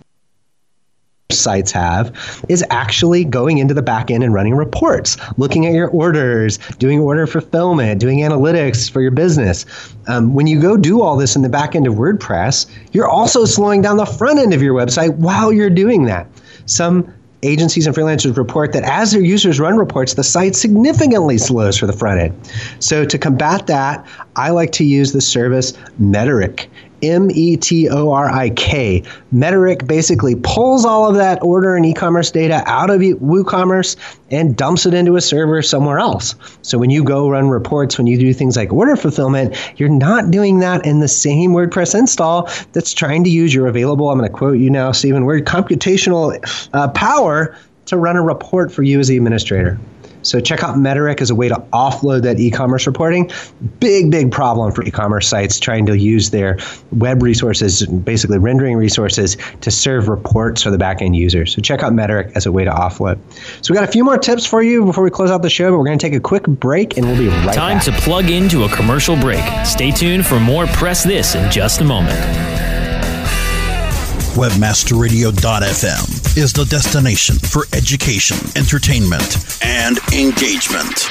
sites 1.31 1.71
have 1.71 2.11
is 2.49 2.65
actually 2.71 3.23
going 3.23 3.59
into 3.59 3.75
the 3.75 3.83
back 3.83 4.11
end 4.11 4.25
and 4.25 4.33
running 4.33 4.55
reports, 4.55 5.19
looking 5.37 5.67
at 5.67 5.75
your 5.75 5.91
orders, 5.91 6.57
doing 6.79 7.01
order 7.01 7.27
fulfillment, 7.27 8.01
doing 8.01 8.21
analytics 8.21 8.91
for 8.91 9.03
your 9.03 9.11
business. 9.11 9.67
Um, 10.07 10.33
when 10.33 10.47
you 10.47 10.59
go 10.59 10.79
do 10.79 11.03
all 11.03 11.19
this 11.19 11.37
in 11.37 11.43
the 11.43 11.51
back 11.51 11.75
end 11.75 11.87
of 11.87 11.97
WordPress, 11.97 12.65
you're 12.93 13.07
also 13.07 13.45
slowing 13.45 13.83
down 13.83 13.99
the 13.99 14.07
front 14.07 14.39
end 14.39 14.55
of 14.55 14.63
your 14.63 14.73
website 14.73 15.17
while 15.17 15.53
you're 15.53 15.69
doing 15.69 16.05
that. 16.05 16.27
Some 16.65 17.13
agencies 17.43 17.87
and 17.87 17.95
freelancers 17.95 18.35
report 18.35 18.73
that 18.73 18.85
as 18.85 19.13
their 19.13 19.21
users 19.21 19.61
run 19.61 19.77
reports, 19.77 20.15
the 20.15 20.25
site 20.25 20.57
significantly 20.57 21.37
slows 21.37 21.77
for 21.77 21.87
the 21.87 21.93
front 21.93 22.21
end. 22.21 22.53
So 22.81 23.05
to 23.05 23.19
combat 23.19 23.67
that, 23.67 24.07
I 24.37 24.49
like 24.49 24.73
to 24.73 24.85
use 24.85 25.13
the 25.13 25.21
service 25.21 25.73
Metorik. 26.01 26.69
M 27.03 27.31
E 27.31 27.57
T 27.57 27.89
O 27.89 28.11
R 28.11 28.31
I 28.31 28.51
K. 28.51 29.03
Metorik 29.33 29.87
basically 29.87 30.37
pulls 30.37 30.85
all 30.85 31.09
of 31.09 31.15
that 31.17 31.43
order 31.43 31.77
and 31.77 31.87
e 31.87 31.95
commerce 31.95 32.31
data 32.31 32.63
out 32.67 32.91
of 32.91 33.01
WooCommerce 33.01 33.97
and 34.31 34.57
dumps 34.57 34.87
it 34.87 34.95
into 34.95 35.17
a 35.17 35.21
server 35.21 35.63
somewhere 35.63 35.99
else. 35.99 36.35
So 36.63 36.79
when 36.79 36.91
you 36.91 37.05
go 37.05 37.29
run 37.31 37.49
reports, 37.49 37.99
when 37.99 38.07
you 38.07 38.19
do 38.19 38.33
things 38.33 38.57
like 38.57 38.73
order 38.73 38.97
fulfillment, 38.97 39.57
you're 39.79 39.89
not 39.89 40.31
doing 40.31 40.59
that 40.59 40.85
in 40.85 41.01
the 41.01 41.09
same 41.09 41.53
WordPress 41.53 41.99
install 41.99 42.49
that's 42.73 42.93
trying 42.93 43.25
to 43.25 43.31
use 43.31 43.55
your 43.55 43.67
available, 43.67 44.11
I'm 44.11 44.19
going 44.19 44.31
to 44.31 44.37
quote 44.37 44.59
you 44.59 44.71
now, 44.71 44.93
Stephen, 44.93 45.25
word 45.25 45.45
computational 45.45 46.39
uh, 46.73 46.89
power 46.89 47.57
to 47.87 47.97
run 47.97 48.17
a 48.17 48.23
report 48.23 48.71
for 48.71 48.83
you 48.83 49.01
as 49.01 49.09
the 49.09 49.17
administrator. 49.17 49.79
So 50.29 50.41
check 50.41 50.63
out 50.63 50.77
Metorik 50.77 51.21
as 51.21 51.31
a 51.31 51.35
way 51.35 51.49
to 51.49 51.57
offload 51.73 52.23
that 52.23 52.39
e-commerce 52.39 52.87
reporting. 52.87 53.31
Big, 53.81 54.11
big 54.11 54.31
problem 54.31 54.73
for 54.73 54.83
e-commerce 54.85 55.27
sites 55.27 55.59
trying 55.59 55.87
to 55.87 55.97
use 55.97 56.31
their 56.31 56.59
web 56.93 57.23
resources, 57.23 57.87
basically 57.87 58.39
rendering 58.39 58.77
resources, 58.77 59.37
to 59.63 59.71
serve 59.71 60.09
reports 60.09 60.63
for 60.63 60.71
the 60.71 60.77
backend 60.77 61.17
users. 61.17 61.55
So 61.55 61.63
check 61.63 61.83
out 61.83 61.93
Metorik 61.93 62.31
as 62.37 62.45
a 62.45 62.53
way 62.53 62.65
to 62.65 62.71
offload. 62.71 63.19
So 63.65 63.73
we 63.73 63.75
got 63.79 63.89
a 63.89 63.93
few 63.93 64.05
more 64.05 64.19
tips 64.19 64.45
for 64.45 64.63
you 64.63 64.85
before 64.85 65.03
we 65.03 65.11
close 65.11 65.31
out 65.31 65.43
the 65.43 65.51
show, 65.51 65.71
but 65.71 65.79
we're 65.79 65.87
going 65.87 65.99
to 65.99 66.07
take 66.07 66.17
a 66.17 66.21
quick 66.21 66.45
break 66.45 66.97
and 66.97 67.07
we'll 67.07 67.19
be 67.19 67.29
right 67.29 67.47
back. 67.47 67.55
Time 67.55 67.79
back. 67.79 67.85
to 67.87 67.93
plug 67.93 68.31
into 68.31 68.65
a 68.65 68.69
commercial 68.69 69.17
break. 69.17 69.45
Stay 69.65 69.91
tuned 69.91 70.27
for 70.27 70.39
more 70.39 70.67
Press 70.67 71.03
This 71.03 71.35
in 71.35 71.51
just 71.51 71.81
a 71.81 71.85
moment. 71.85 72.19
Webmasterradio.fm 74.39 76.37
is 76.37 76.53
the 76.53 76.65
destination 76.67 77.35
for 77.41 77.65
education, 77.73 78.37
entertainment, 78.55 79.59
and 79.65 79.99
engagement. 80.13 81.11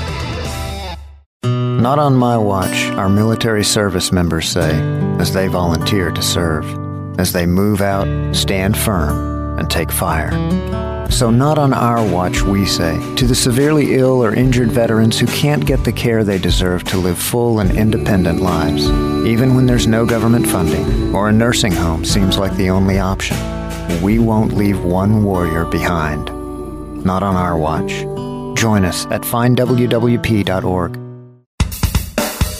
Not 1.81 1.97
on 1.97 2.13
my 2.13 2.37
watch, 2.37 2.91
our 2.91 3.09
military 3.09 3.63
service 3.63 4.11
members 4.11 4.47
say, 4.47 4.79
as 5.17 5.33
they 5.33 5.47
volunteer 5.47 6.11
to 6.11 6.21
serve, 6.21 6.63
as 7.19 7.33
they 7.33 7.47
move 7.47 7.81
out, 7.81 8.35
stand 8.35 8.77
firm, 8.77 9.57
and 9.57 9.67
take 9.67 9.91
fire. 9.91 10.29
So, 11.09 11.31
not 11.31 11.57
on 11.57 11.73
our 11.73 12.07
watch, 12.07 12.43
we 12.43 12.67
say, 12.67 12.99
to 13.15 13.25
the 13.25 13.33
severely 13.33 13.95
ill 13.95 14.23
or 14.23 14.31
injured 14.31 14.71
veterans 14.71 15.17
who 15.17 15.25
can't 15.25 15.65
get 15.65 15.83
the 15.83 15.91
care 15.91 16.23
they 16.23 16.37
deserve 16.37 16.83
to 16.83 16.97
live 16.97 17.17
full 17.17 17.59
and 17.59 17.71
independent 17.75 18.41
lives, 18.41 18.87
even 19.25 19.55
when 19.55 19.65
there's 19.65 19.87
no 19.87 20.05
government 20.05 20.45
funding 20.45 21.15
or 21.15 21.29
a 21.29 21.33
nursing 21.33 21.73
home 21.73 22.05
seems 22.05 22.37
like 22.37 22.55
the 22.57 22.69
only 22.69 22.99
option. 22.99 23.37
We 24.03 24.19
won't 24.19 24.53
leave 24.53 24.83
one 24.83 25.23
warrior 25.23 25.65
behind. 25.65 26.25
Not 27.03 27.23
on 27.23 27.35
our 27.35 27.57
watch. 27.57 27.91
Join 28.55 28.85
us 28.85 29.07
at 29.07 29.21
findwwp.org. 29.21 31.00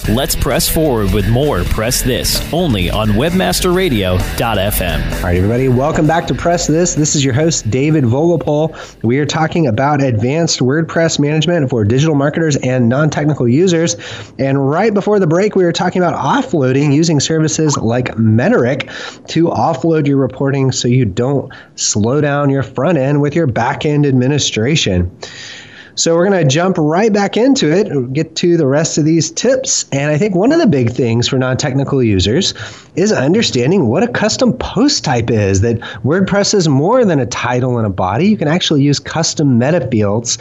Let's 0.10 0.36
press 0.36 0.68
forward 0.68 1.14
with 1.14 1.30
more 1.30 1.64
Press 1.64 2.02
This 2.02 2.42
only 2.52 2.90
on 2.90 3.10
webmasterradio.fm. 3.10 5.14
All 5.14 5.22
right, 5.22 5.38
everybody, 5.38 5.70
welcome 5.70 6.08
back 6.08 6.26
to 6.26 6.34
Press 6.34 6.66
This. 6.66 6.96
This 6.96 7.16
is 7.16 7.24
your 7.24 7.36
host, 7.36 7.70
David 7.70 8.06
Vogelpohl. 8.06 9.04
We 9.04 9.20
are 9.20 9.28
talking 9.28 9.68
about 9.68 10.02
advanced 10.02 10.60
WordPress 10.60 11.20
management 11.20 11.70
for 11.70 11.86
digital 11.86 12.16
marketers 12.16 12.56
and 12.58 12.90
non 12.90 13.12
technical 13.12 13.48
users. 13.48 13.96
And 14.40 14.68
right 14.68 14.92
before 14.92 15.20
the 15.20 15.28
break, 15.28 15.56
we 15.56 15.64
were 15.64 15.72
talking 15.72 16.02
about 16.02 16.16
offloading 16.16 16.96
using 16.96 17.20
services 17.20 17.78
like 17.78 18.16
Metorik 18.16 18.90
to 19.28 19.50
offload 19.50 20.08
your 20.08 20.18
reporting 20.18 20.72
so 20.72 20.88
you 20.88 21.06
don't 21.06 21.54
slow 21.76 22.22
down 22.22 22.50
your 22.50 22.64
front 22.64 22.98
end 22.98 23.22
with 23.22 23.36
your 23.36 23.46
back 23.46 23.86
end 23.86 24.08
administration. 24.08 25.16
So 26.02 26.16
we're 26.16 26.28
going 26.28 26.42
to 26.42 26.52
jump 26.52 26.80
right 26.80 27.14
back 27.14 27.38
into 27.38 27.72
it, 27.72 28.12
get 28.12 28.36
to 28.38 28.58
the 28.58 28.66
rest 28.66 28.98
of 28.98 29.06
these 29.06 29.30
tips. 29.30 29.86
And 29.92 30.12
I 30.12 30.18
think 30.18 30.34
one 30.34 30.52
of 30.52 30.58
the 30.58 30.66
big 30.66 30.90
things 30.90 31.28
for 31.28 31.38
non 31.38 31.58
technical 31.58 32.02
users 32.02 32.56
is 32.96 33.12
understanding 33.12 33.86
what 33.86 34.02
a 34.02 34.08
custom 34.08 34.54
post 34.54 35.04
type 35.04 35.30
is. 35.30 35.62
That 35.62 35.80
WordPress 36.04 36.56
is 36.56 36.68
more 36.68 37.06
than 37.06 37.20
a 37.20 37.28
title 37.28 37.78
and 37.78 37.86
a 37.86 37.92
body. 37.92 38.28
You 38.28 38.36
can 38.36 38.48
actually 38.48 38.82
use 38.82 38.98
custom 38.98 39.60
meta 39.60 39.88
fields 39.92 40.40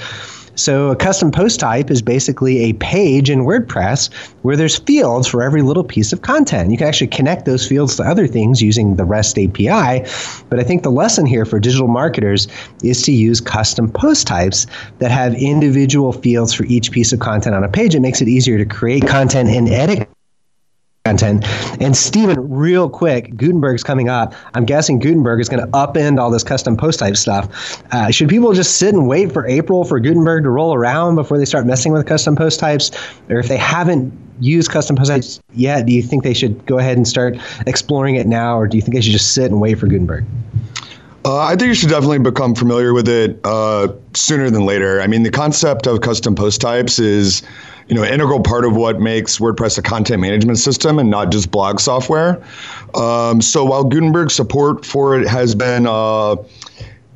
so 0.60 0.90
a 0.90 0.96
custom 0.96 1.32
post 1.32 1.58
type 1.58 1.90
is 1.90 2.02
basically 2.02 2.64
a 2.64 2.74
page 2.74 3.30
in 3.30 3.40
WordPress 3.40 4.12
where 4.42 4.56
there's 4.56 4.78
fields 4.78 5.26
for 5.26 5.42
every 5.42 5.62
little 5.62 5.82
piece 5.82 6.12
of 6.12 6.20
content. 6.20 6.70
You 6.70 6.76
can 6.76 6.86
actually 6.86 7.06
connect 7.06 7.46
those 7.46 7.66
fields 7.66 7.96
to 7.96 8.02
other 8.02 8.26
things 8.26 8.60
using 8.60 8.96
the 8.96 9.04
REST 9.04 9.38
API. 9.38 10.06
But 10.50 10.60
I 10.60 10.62
think 10.62 10.82
the 10.82 10.90
lesson 10.90 11.24
here 11.24 11.46
for 11.46 11.58
digital 11.58 11.88
marketers 11.88 12.46
is 12.84 13.02
to 13.02 13.12
use 13.12 13.40
custom 13.40 13.90
post 13.90 14.26
types 14.26 14.66
that 14.98 15.10
have 15.10 15.34
individual 15.34 16.12
fields 16.12 16.52
for 16.52 16.64
each 16.64 16.92
piece 16.92 17.12
of 17.14 17.20
content 17.20 17.54
on 17.54 17.64
a 17.64 17.68
page. 17.68 17.94
It 17.94 18.00
makes 18.00 18.20
it 18.20 18.28
easier 18.28 18.58
to 18.58 18.66
create 18.66 19.06
content 19.06 19.48
and 19.48 19.66
edit 19.66 20.08
content. 21.10 21.44
And 21.80 21.96
Stephen, 21.96 22.48
real 22.48 22.88
quick, 22.88 23.36
Gutenberg's 23.36 23.82
coming 23.82 24.08
up. 24.08 24.34
I'm 24.54 24.64
guessing 24.64 24.98
Gutenberg 25.00 25.40
is 25.40 25.48
going 25.48 25.64
to 25.64 25.70
upend 25.72 26.20
all 26.20 26.30
this 26.30 26.44
custom 26.44 26.76
post 26.76 27.00
type 27.00 27.16
stuff. 27.16 27.82
Uh, 27.92 28.10
should 28.10 28.28
people 28.28 28.52
just 28.52 28.76
sit 28.76 28.94
and 28.94 29.08
wait 29.08 29.32
for 29.32 29.46
April 29.46 29.84
for 29.84 29.98
Gutenberg 29.98 30.44
to 30.44 30.50
roll 30.50 30.72
around 30.74 31.16
before 31.16 31.38
they 31.38 31.44
start 31.44 31.66
messing 31.66 31.92
with 31.92 32.06
custom 32.06 32.36
post 32.36 32.60
types? 32.60 32.90
Or 33.28 33.38
if 33.38 33.48
they 33.48 33.56
haven't 33.56 34.12
used 34.40 34.70
custom 34.70 34.96
post 34.96 35.10
types 35.10 35.40
yet, 35.54 35.86
do 35.86 35.92
you 35.92 36.02
think 36.02 36.22
they 36.22 36.34
should 36.34 36.64
go 36.66 36.78
ahead 36.78 36.96
and 36.96 37.06
start 37.06 37.36
exploring 37.66 38.14
it 38.14 38.26
now, 38.26 38.58
or 38.58 38.68
do 38.68 38.76
you 38.76 38.82
think 38.82 38.94
they 38.94 39.00
should 39.00 39.12
just 39.12 39.34
sit 39.34 39.50
and 39.50 39.60
wait 39.60 39.78
for 39.78 39.86
Gutenberg? 39.86 40.24
Uh, 41.24 41.38
I 41.38 41.50
think 41.50 41.68
you 41.68 41.74
should 41.74 41.90
definitely 41.90 42.18
become 42.18 42.54
familiar 42.54 42.94
with 42.94 43.06
it 43.06 43.38
uh, 43.44 43.88
sooner 44.14 44.48
than 44.48 44.64
later. 44.64 45.02
I 45.02 45.06
mean, 45.06 45.22
the 45.22 45.30
concept 45.30 45.86
of 45.86 46.00
custom 46.00 46.34
post 46.34 46.62
types 46.62 46.98
is 46.98 47.42
you 47.90 47.96
know, 47.96 48.04
integral 48.04 48.40
part 48.40 48.64
of 48.64 48.76
what 48.76 49.00
makes 49.00 49.38
WordPress 49.38 49.76
a 49.76 49.82
content 49.82 50.20
management 50.20 50.58
system 50.58 51.00
and 51.00 51.10
not 51.10 51.32
just 51.32 51.50
blog 51.50 51.80
software. 51.80 52.40
Um, 52.94 53.42
so 53.42 53.64
while 53.64 53.82
Gutenberg 53.82 54.30
support 54.30 54.86
for 54.86 55.18
it 55.18 55.26
has 55.26 55.56
been 55.56 55.88
uh, 55.88 56.36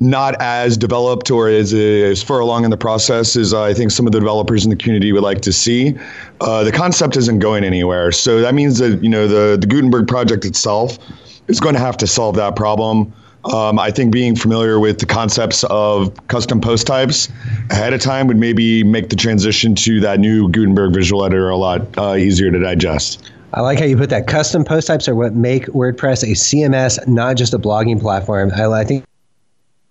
not 0.01 0.35
as 0.41 0.75
developed 0.75 1.31
or 1.31 1.47
as, 1.47 1.73
as 1.73 2.21
far 2.21 2.41
along 2.41 2.65
in 2.65 2.71
the 2.71 2.77
process 2.77 3.37
as 3.37 3.53
I 3.53 3.73
think 3.73 3.91
some 3.91 4.05
of 4.05 4.11
the 4.11 4.19
developers 4.19 4.65
in 4.65 4.69
the 4.69 4.75
community 4.75 5.13
would 5.13 5.23
like 5.23 5.39
to 5.43 5.53
see, 5.53 5.97
uh, 6.41 6.65
the 6.65 6.73
concept 6.73 7.15
isn't 7.15 7.39
going 7.39 7.63
anywhere. 7.63 8.11
So 8.11 8.41
that 8.41 8.53
means 8.53 8.77
that 8.79 9.01
you 9.01 9.09
know 9.09 9.29
the 9.29 9.57
the 9.57 9.67
Gutenberg 9.67 10.09
project 10.09 10.43
itself 10.43 10.99
is 11.47 11.61
going 11.61 11.75
to 11.75 11.81
have 11.81 11.95
to 11.97 12.07
solve 12.07 12.35
that 12.35 12.57
problem. 12.57 13.13
Um, 13.53 13.77
I 13.77 13.91
think 13.91 14.11
being 14.11 14.35
familiar 14.35 14.79
with 14.79 14.99
the 14.99 15.05
concepts 15.05 15.63
of 15.65 16.15
custom 16.27 16.59
post 16.59 16.87
types 16.87 17.29
ahead 17.69 17.93
of 17.93 18.01
time 18.01 18.27
would 18.27 18.37
maybe 18.37 18.83
make 18.83 19.09
the 19.09 19.15
transition 19.15 19.75
to 19.75 19.99
that 19.99 20.19
new 20.19 20.49
Gutenberg 20.49 20.93
visual 20.93 21.23
editor 21.23 21.49
a 21.49 21.57
lot 21.57 21.81
uh, 21.97 22.15
easier 22.15 22.49
to 22.51 22.59
digest. 22.59 23.31
I 23.53 23.61
like 23.61 23.79
how 23.79 23.85
you 23.85 23.97
put 23.97 24.09
that. 24.09 24.27
Custom 24.27 24.65
post 24.65 24.87
types 24.87 25.07
are 25.07 25.15
what 25.15 25.33
make 25.33 25.67
WordPress 25.67 26.23
a 26.23 26.33
CMS, 26.33 27.07
not 27.07 27.37
just 27.37 27.53
a 27.53 27.59
blogging 27.59 28.01
platform. 28.01 28.51
I, 28.51 28.65
I 28.65 28.83
think 28.83 29.05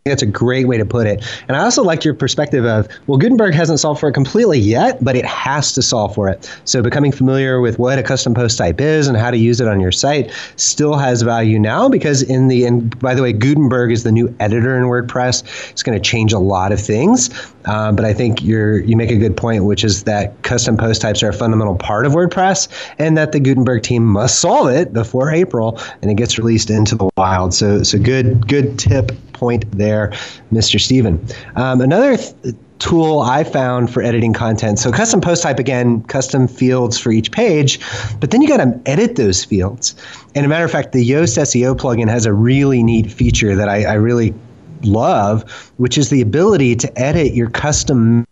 that's 0.05 0.21
a 0.21 0.27
great 0.27 0.69
way 0.69 0.77
to 0.77 0.85
put 0.85 1.07
it. 1.07 1.25
And 1.49 1.57
I 1.57 1.65
also 1.65 1.83
liked 1.83 2.05
your 2.05 2.13
perspective 2.13 2.67
of, 2.67 2.87
well, 3.07 3.17
Gutenberg 3.17 3.55
hasn't 3.55 3.81
solved 3.81 4.01
for 4.01 4.11
it 4.11 4.13
completely 4.13 4.59
yet, 4.59 5.03
but 5.03 5.17
it 5.17 5.25
has 5.25 5.73
to 5.73 5.83
solve 5.83 6.15
for 6.15 6.29
it. 6.29 6.47
So 6.67 6.83
becoming 6.83 7.11
familiar 7.11 7.59
with 7.63 7.79
what 7.79 7.99
a 7.99 8.03
custom 8.03 8.35
post 8.35 8.59
type 8.59 8.83
is 8.83 9.09
and 9.09 9.17
how 9.17 9.31
to 9.31 9.39
use 9.39 9.63
it 9.63 9.67
on 9.67 9.81
your 9.81 9.93
site 9.93 10.31
still 10.57 10.99
has 10.99 11.23
value 11.23 11.59
now 11.59 11.89
because 11.89 12.21
in 12.21 12.49
the 12.49 12.67
and 12.67 12.99
by 12.99 13.15
the 13.15 13.23
way, 13.23 13.33
Gutenberg 13.33 13.93
is 13.93 14.03
the 14.03 14.13
new 14.13 14.35
editor 14.41 14.77
in 14.77 14.85
WordPress. 14.85 15.71
It's 15.71 15.83
going 15.83 15.99
to 15.99 16.05
change 16.05 16.35
a 16.35 16.39
lot 16.39 16.71
of 16.71 16.79
things. 16.79 17.31
Um, 17.65 17.97
but 17.97 18.05
I 18.05 18.13
think 18.13 18.43
you're 18.43 18.81
you 18.81 18.99
make 18.99 19.11
a 19.11 19.17
good 19.17 19.39
point, 19.39 19.65
which 19.65 19.85
is 19.85 20.05
that 20.05 20.43
custom 20.43 20.77
post 20.77 21.01
types 21.01 21.23
are 21.23 21.31
a 21.31 21.33
fundamental 21.33 21.77
part 21.77 22.05
of 22.05 22.13
WordPress, 22.13 22.69
and 22.99 23.17
that 23.17 23.33
the 23.33 23.41
Gutenberg 23.41 23.83
team 23.83 24.05
must 24.05 24.41
solve 24.41 24.69
it 24.69 24.93
before 24.93 25.31
April, 25.31 25.81
and 26.03 26.11
it 26.11 26.15
gets 26.15 26.37
released 26.37 26.69
into 26.69 26.95
the 26.95 27.09
wild. 27.17 27.55
So, 27.55 27.83
so 27.83 27.99
good 27.99 28.47
good 28.47 28.79
tip 28.79 29.13
point 29.35 29.71
there, 29.73 30.09
Mr. 30.53 30.81
Stephen. 30.81 31.25
Um, 31.57 31.81
another 31.81 32.17
th- 32.17 32.55
tool 32.79 33.21
I 33.21 33.45
found 33.45 33.93
for 33.93 34.03
editing 34.03 34.33
content. 34.33 34.79
So 34.79 34.91
custom 34.91 35.21
post 35.21 35.43
type 35.43 35.59
again, 35.59 36.03
custom 36.05 36.49
fields 36.49 36.99
for 36.99 37.13
each 37.13 37.31
page, 37.31 37.81
but 38.21 38.31
then 38.31 38.43
you 38.43 38.49
got 38.49 38.59
to 38.59 38.81
edit 38.87 39.17
those 39.17 39.45
fields. 39.45 39.95
And 40.35 40.45
a 40.45 40.49
matter 40.49 40.65
of 40.65 40.71
fact, 40.71 40.93
the 40.93 41.09
Yoast 41.09 41.39
SEO 41.39 41.77
plugin 41.77 42.09
has 42.09 42.27
a 42.27 42.33
really 42.33 42.83
neat 42.83 43.11
feature 43.11 43.55
that 43.55 43.69
I, 43.69 43.85
I 43.85 43.95
really 43.95 44.35
love, 44.83 45.73
which 45.77 45.97
is 45.97 46.11
the 46.11 46.21
ability 46.21 46.77
to 46.77 46.99
edit 46.99 47.33
your 47.33 47.49
custom 47.49 48.27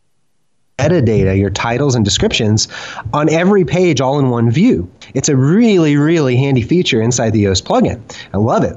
metadata, 0.79 1.38
your 1.38 1.51
titles 1.51 1.95
and 1.95 2.05
descriptions 2.05 2.69
on 3.12 3.29
every 3.29 3.65
page 3.65 4.01
all 4.01 4.19
in 4.19 4.31
one 4.31 4.51
view. 4.51 4.91
It's 5.15 5.29
a 5.29 5.37
really, 5.37 5.97
really 5.97 6.37
handy 6.37 6.62
feature 6.62 7.01
inside 7.01 7.31
the 7.31 7.45
Yoast 7.45 7.62
plugin. 7.62 8.01
I 8.35 8.38
love 8.38 8.65
it. 8.65 8.77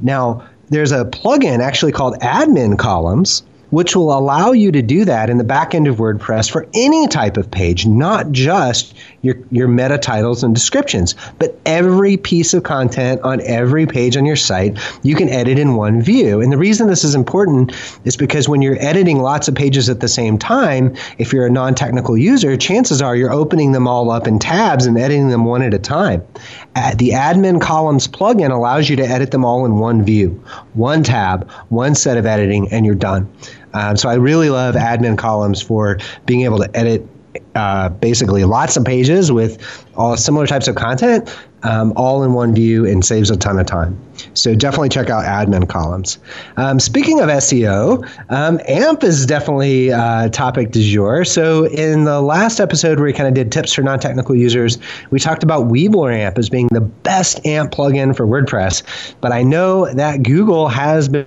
Now, 0.00 0.46
there's 0.72 0.92
a 0.92 1.04
plugin 1.04 1.60
actually 1.60 1.92
called 1.92 2.18
Admin 2.20 2.78
Columns 2.78 3.42
which 3.72 3.96
will 3.96 4.12
allow 4.12 4.52
you 4.52 4.70
to 4.70 4.82
do 4.82 5.02
that 5.06 5.30
in 5.30 5.38
the 5.38 5.44
back 5.44 5.74
end 5.74 5.88
of 5.88 5.96
WordPress 5.96 6.50
for 6.50 6.68
any 6.74 7.08
type 7.08 7.38
of 7.38 7.50
page, 7.50 7.86
not 7.86 8.30
just 8.30 8.94
your, 9.22 9.36
your 9.50 9.68
meta 9.68 9.98
titles 9.98 10.42
and 10.42 10.54
descriptions, 10.54 11.14
but 11.38 11.58
every 11.64 12.16
piece 12.16 12.52
of 12.54 12.64
content 12.64 13.20
on 13.22 13.40
every 13.42 13.86
page 13.86 14.16
on 14.16 14.26
your 14.26 14.36
site, 14.36 14.78
you 15.02 15.14
can 15.14 15.28
edit 15.28 15.58
in 15.58 15.76
one 15.76 16.02
view. 16.02 16.40
And 16.40 16.52
the 16.52 16.58
reason 16.58 16.88
this 16.88 17.04
is 17.04 17.14
important 17.14 17.72
is 18.04 18.16
because 18.16 18.48
when 18.48 18.62
you're 18.62 18.76
editing 18.80 19.20
lots 19.20 19.48
of 19.48 19.54
pages 19.54 19.88
at 19.88 20.00
the 20.00 20.08
same 20.08 20.38
time, 20.38 20.94
if 21.18 21.32
you're 21.32 21.46
a 21.46 21.50
non 21.50 21.74
technical 21.74 22.18
user, 22.18 22.56
chances 22.56 23.00
are 23.00 23.16
you're 23.16 23.32
opening 23.32 23.72
them 23.72 23.86
all 23.86 24.10
up 24.10 24.26
in 24.26 24.38
tabs 24.38 24.86
and 24.86 24.98
editing 24.98 25.28
them 25.28 25.44
one 25.44 25.62
at 25.62 25.72
a 25.72 25.78
time. 25.78 26.20
the 26.96 27.10
admin 27.10 27.60
columns 27.60 28.08
plugin 28.08 28.50
allows 28.50 28.88
you 28.88 28.96
to 28.96 29.04
edit 29.04 29.30
them 29.30 29.44
all 29.44 29.64
in 29.64 29.78
one 29.78 30.04
view, 30.04 30.30
one 30.74 31.02
tab, 31.02 31.48
one 31.68 31.94
set 31.94 32.16
of 32.16 32.26
editing, 32.26 32.70
and 32.72 32.84
you're 32.84 32.94
done. 32.94 33.32
Um, 33.74 33.96
so 33.96 34.08
I 34.08 34.14
really 34.14 34.50
love 34.50 34.74
admin 34.74 35.16
columns 35.16 35.62
for 35.62 35.98
being 36.26 36.42
able 36.42 36.58
to 36.58 36.76
edit 36.76 37.06
uh, 37.54 37.88
basically 37.88 38.44
lots 38.44 38.76
of 38.76 38.84
pages 38.84 39.30
with 39.32 39.86
all 39.96 40.16
similar 40.16 40.46
types 40.46 40.68
of 40.68 40.74
content 40.74 41.28
um, 41.62 41.92
all 41.96 42.22
in 42.22 42.32
one 42.32 42.54
view 42.54 42.86
and 42.86 43.04
saves 43.04 43.30
a 43.30 43.36
ton 43.36 43.58
of 43.58 43.66
time. 43.66 43.98
So 44.34 44.54
definitely 44.54 44.88
check 44.88 45.10
out 45.10 45.24
admin 45.24 45.68
columns. 45.68 46.18
Um, 46.56 46.80
speaking 46.80 47.20
of 47.20 47.28
SEO, 47.28 48.08
um, 48.30 48.60
AMP 48.66 49.04
is 49.04 49.26
definitely 49.26 49.88
a 49.88 49.98
uh, 49.98 50.28
topic 50.28 50.70
du 50.70 50.82
jour. 50.82 51.24
So 51.24 51.66
in 51.66 52.04
the 52.04 52.20
last 52.20 52.60
episode 52.60 52.98
where 52.98 53.06
we 53.06 53.12
kind 53.12 53.28
of 53.28 53.34
did 53.34 53.52
tips 53.52 53.72
for 53.72 53.82
non-technical 53.82 54.34
users, 54.34 54.78
we 55.10 55.18
talked 55.18 55.42
about 55.42 55.68
Weeblr 55.68 56.12
AMP 56.12 56.38
as 56.38 56.48
being 56.48 56.68
the 56.72 56.80
best 56.80 57.44
AMP 57.46 57.72
plugin 57.72 58.16
for 58.16 58.26
WordPress. 58.26 59.14
But 59.20 59.32
I 59.32 59.42
know 59.42 59.92
that 59.92 60.22
Google 60.22 60.68
has 60.68 61.08
been 61.08 61.26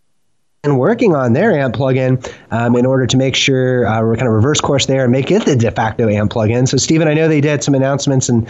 working 0.73 1.15
on 1.15 1.33
their 1.33 1.57
AMP 1.57 1.75
plugin 1.75 2.33
um, 2.51 2.75
in 2.75 2.85
order 2.85 3.05
to 3.05 3.17
make 3.17 3.35
sure 3.35 3.85
uh, 3.87 4.01
we're 4.01 4.15
kind 4.15 4.27
of 4.27 4.33
reverse 4.33 4.59
course 4.59 4.87
there 4.87 5.03
and 5.03 5.11
make 5.11 5.31
it 5.31 5.45
the 5.45 5.55
de 5.55 5.71
facto 5.71 6.09
AMP 6.09 6.31
plugin. 6.31 6.67
So, 6.67 6.77
Stephen, 6.77 7.07
I 7.07 7.13
know 7.13 7.27
they 7.27 7.41
did 7.41 7.63
some 7.63 7.75
announcements 7.75 8.29
and 8.29 8.47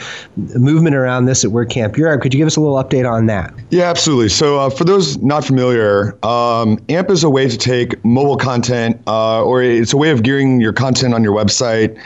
movement 0.56 0.96
around 0.96 1.26
this 1.26 1.44
at 1.44 1.52
WordCamp 1.52 1.98
Europe. 1.98 2.22
Could 2.22 2.34
you 2.34 2.38
give 2.38 2.48
us 2.48 2.56
a 2.56 2.62
little 2.62 2.82
update 2.82 3.10
on 3.10 3.26
that? 3.28 3.54
Yeah, 3.70 3.90
absolutely. 3.90 4.30
So, 4.30 4.60
uh, 4.60 4.70
for 4.70 4.84
those 4.84 5.18
not 5.18 5.46
familiar, 5.46 6.18
um, 6.26 6.80
AMP 6.90 7.12
is 7.12 7.24
a 7.24 7.30
way 7.30 7.48
to 7.48 7.58
take 7.58 8.04
mobile 8.06 8.38
content, 8.38 9.02
uh, 9.08 9.44
or 9.44 9.62
it's 9.62 9.94
a 9.94 9.98
way 9.98 10.12
of 10.12 10.24
gearing 10.24 10.62
your 10.62 10.74
content 10.74 11.14
on 11.14 11.24
your 11.24 11.34
website. 11.34 12.00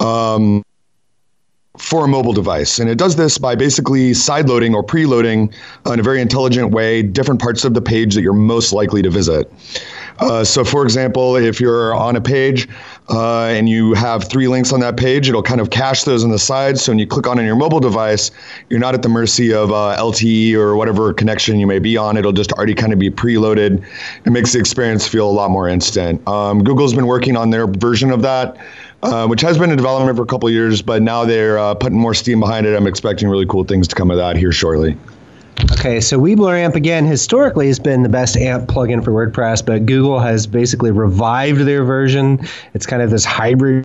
Um, 0.00 0.62
for 1.94 2.06
a 2.06 2.08
mobile 2.08 2.32
device. 2.32 2.80
And 2.80 2.90
it 2.90 2.98
does 2.98 3.14
this 3.14 3.38
by 3.38 3.54
basically 3.54 4.10
sideloading 4.10 4.74
or 4.74 4.82
preloading 4.82 5.54
in 5.86 6.00
a 6.00 6.02
very 6.02 6.20
intelligent 6.20 6.72
way 6.72 7.02
different 7.02 7.40
parts 7.40 7.64
of 7.64 7.72
the 7.72 7.80
page 7.80 8.16
that 8.16 8.22
you're 8.22 8.32
most 8.32 8.72
likely 8.72 9.00
to 9.02 9.10
visit. 9.10 9.48
Uh, 10.18 10.42
so, 10.42 10.64
for 10.64 10.82
example, 10.82 11.36
if 11.36 11.60
you're 11.60 11.94
on 11.94 12.16
a 12.16 12.20
page 12.20 12.68
uh, 13.10 13.44
and 13.44 13.68
you 13.68 13.94
have 13.94 14.24
three 14.28 14.48
links 14.48 14.72
on 14.72 14.80
that 14.80 14.96
page, 14.96 15.28
it'll 15.28 15.42
kind 15.42 15.60
of 15.60 15.70
cache 15.70 16.02
those 16.02 16.24
on 16.24 16.30
the 16.30 16.38
side. 16.38 16.78
So, 16.78 16.90
when 16.90 16.98
you 16.98 17.06
click 17.06 17.28
on 17.28 17.38
on 17.38 17.44
your 17.44 17.56
mobile 17.56 17.80
device, 17.80 18.32
you're 18.70 18.80
not 18.80 18.94
at 18.94 19.02
the 19.02 19.08
mercy 19.08 19.52
of 19.52 19.70
uh, 19.70 19.96
LTE 19.96 20.54
or 20.54 20.76
whatever 20.76 21.12
connection 21.12 21.60
you 21.60 21.66
may 21.66 21.78
be 21.78 21.96
on. 21.96 22.16
It'll 22.16 22.32
just 22.32 22.52
already 22.52 22.74
kind 22.74 22.92
of 22.92 22.98
be 22.98 23.10
preloaded. 23.10 23.84
It 24.24 24.30
makes 24.30 24.52
the 24.52 24.58
experience 24.58 25.06
feel 25.06 25.28
a 25.28 25.32
lot 25.32 25.50
more 25.50 25.68
instant. 25.68 26.26
Um, 26.26 26.64
Google's 26.64 26.94
been 26.94 27.06
working 27.06 27.36
on 27.36 27.50
their 27.50 27.68
version 27.68 28.10
of 28.10 28.22
that. 28.22 28.56
Uh, 29.04 29.26
which 29.26 29.42
has 29.42 29.58
been 29.58 29.70
in 29.70 29.76
development 29.76 30.16
for 30.16 30.22
a 30.22 30.26
couple 30.26 30.48
years, 30.48 30.80
but 30.80 31.02
now 31.02 31.26
they're 31.26 31.58
uh, 31.58 31.74
putting 31.74 31.98
more 31.98 32.14
steam 32.14 32.40
behind 32.40 32.66
it. 32.66 32.74
I'm 32.74 32.86
expecting 32.86 33.28
really 33.28 33.44
cool 33.44 33.62
things 33.62 33.86
to 33.88 33.94
come 33.94 34.10
of 34.10 34.16
that 34.16 34.36
here 34.36 34.50
shortly. 34.50 34.96
Okay, 35.72 36.00
so 36.00 36.18
Weeblr 36.18 36.58
AMP 36.58 36.74
again 36.74 37.04
historically 37.04 37.66
has 37.68 37.78
been 37.78 38.02
the 38.02 38.08
best 38.08 38.36
AMP 38.36 38.68
plugin 38.68 39.04
for 39.04 39.12
WordPress, 39.12 39.64
but 39.64 39.84
Google 39.84 40.18
has 40.18 40.46
basically 40.46 40.90
revived 40.90 41.60
their 41.60 41.84
version. 41.84 42.40
It's 42.72 42.86
kind 42.86 43.02
of 43.02 43.10
this 43.10 43.24
hybrid 43.24 43.84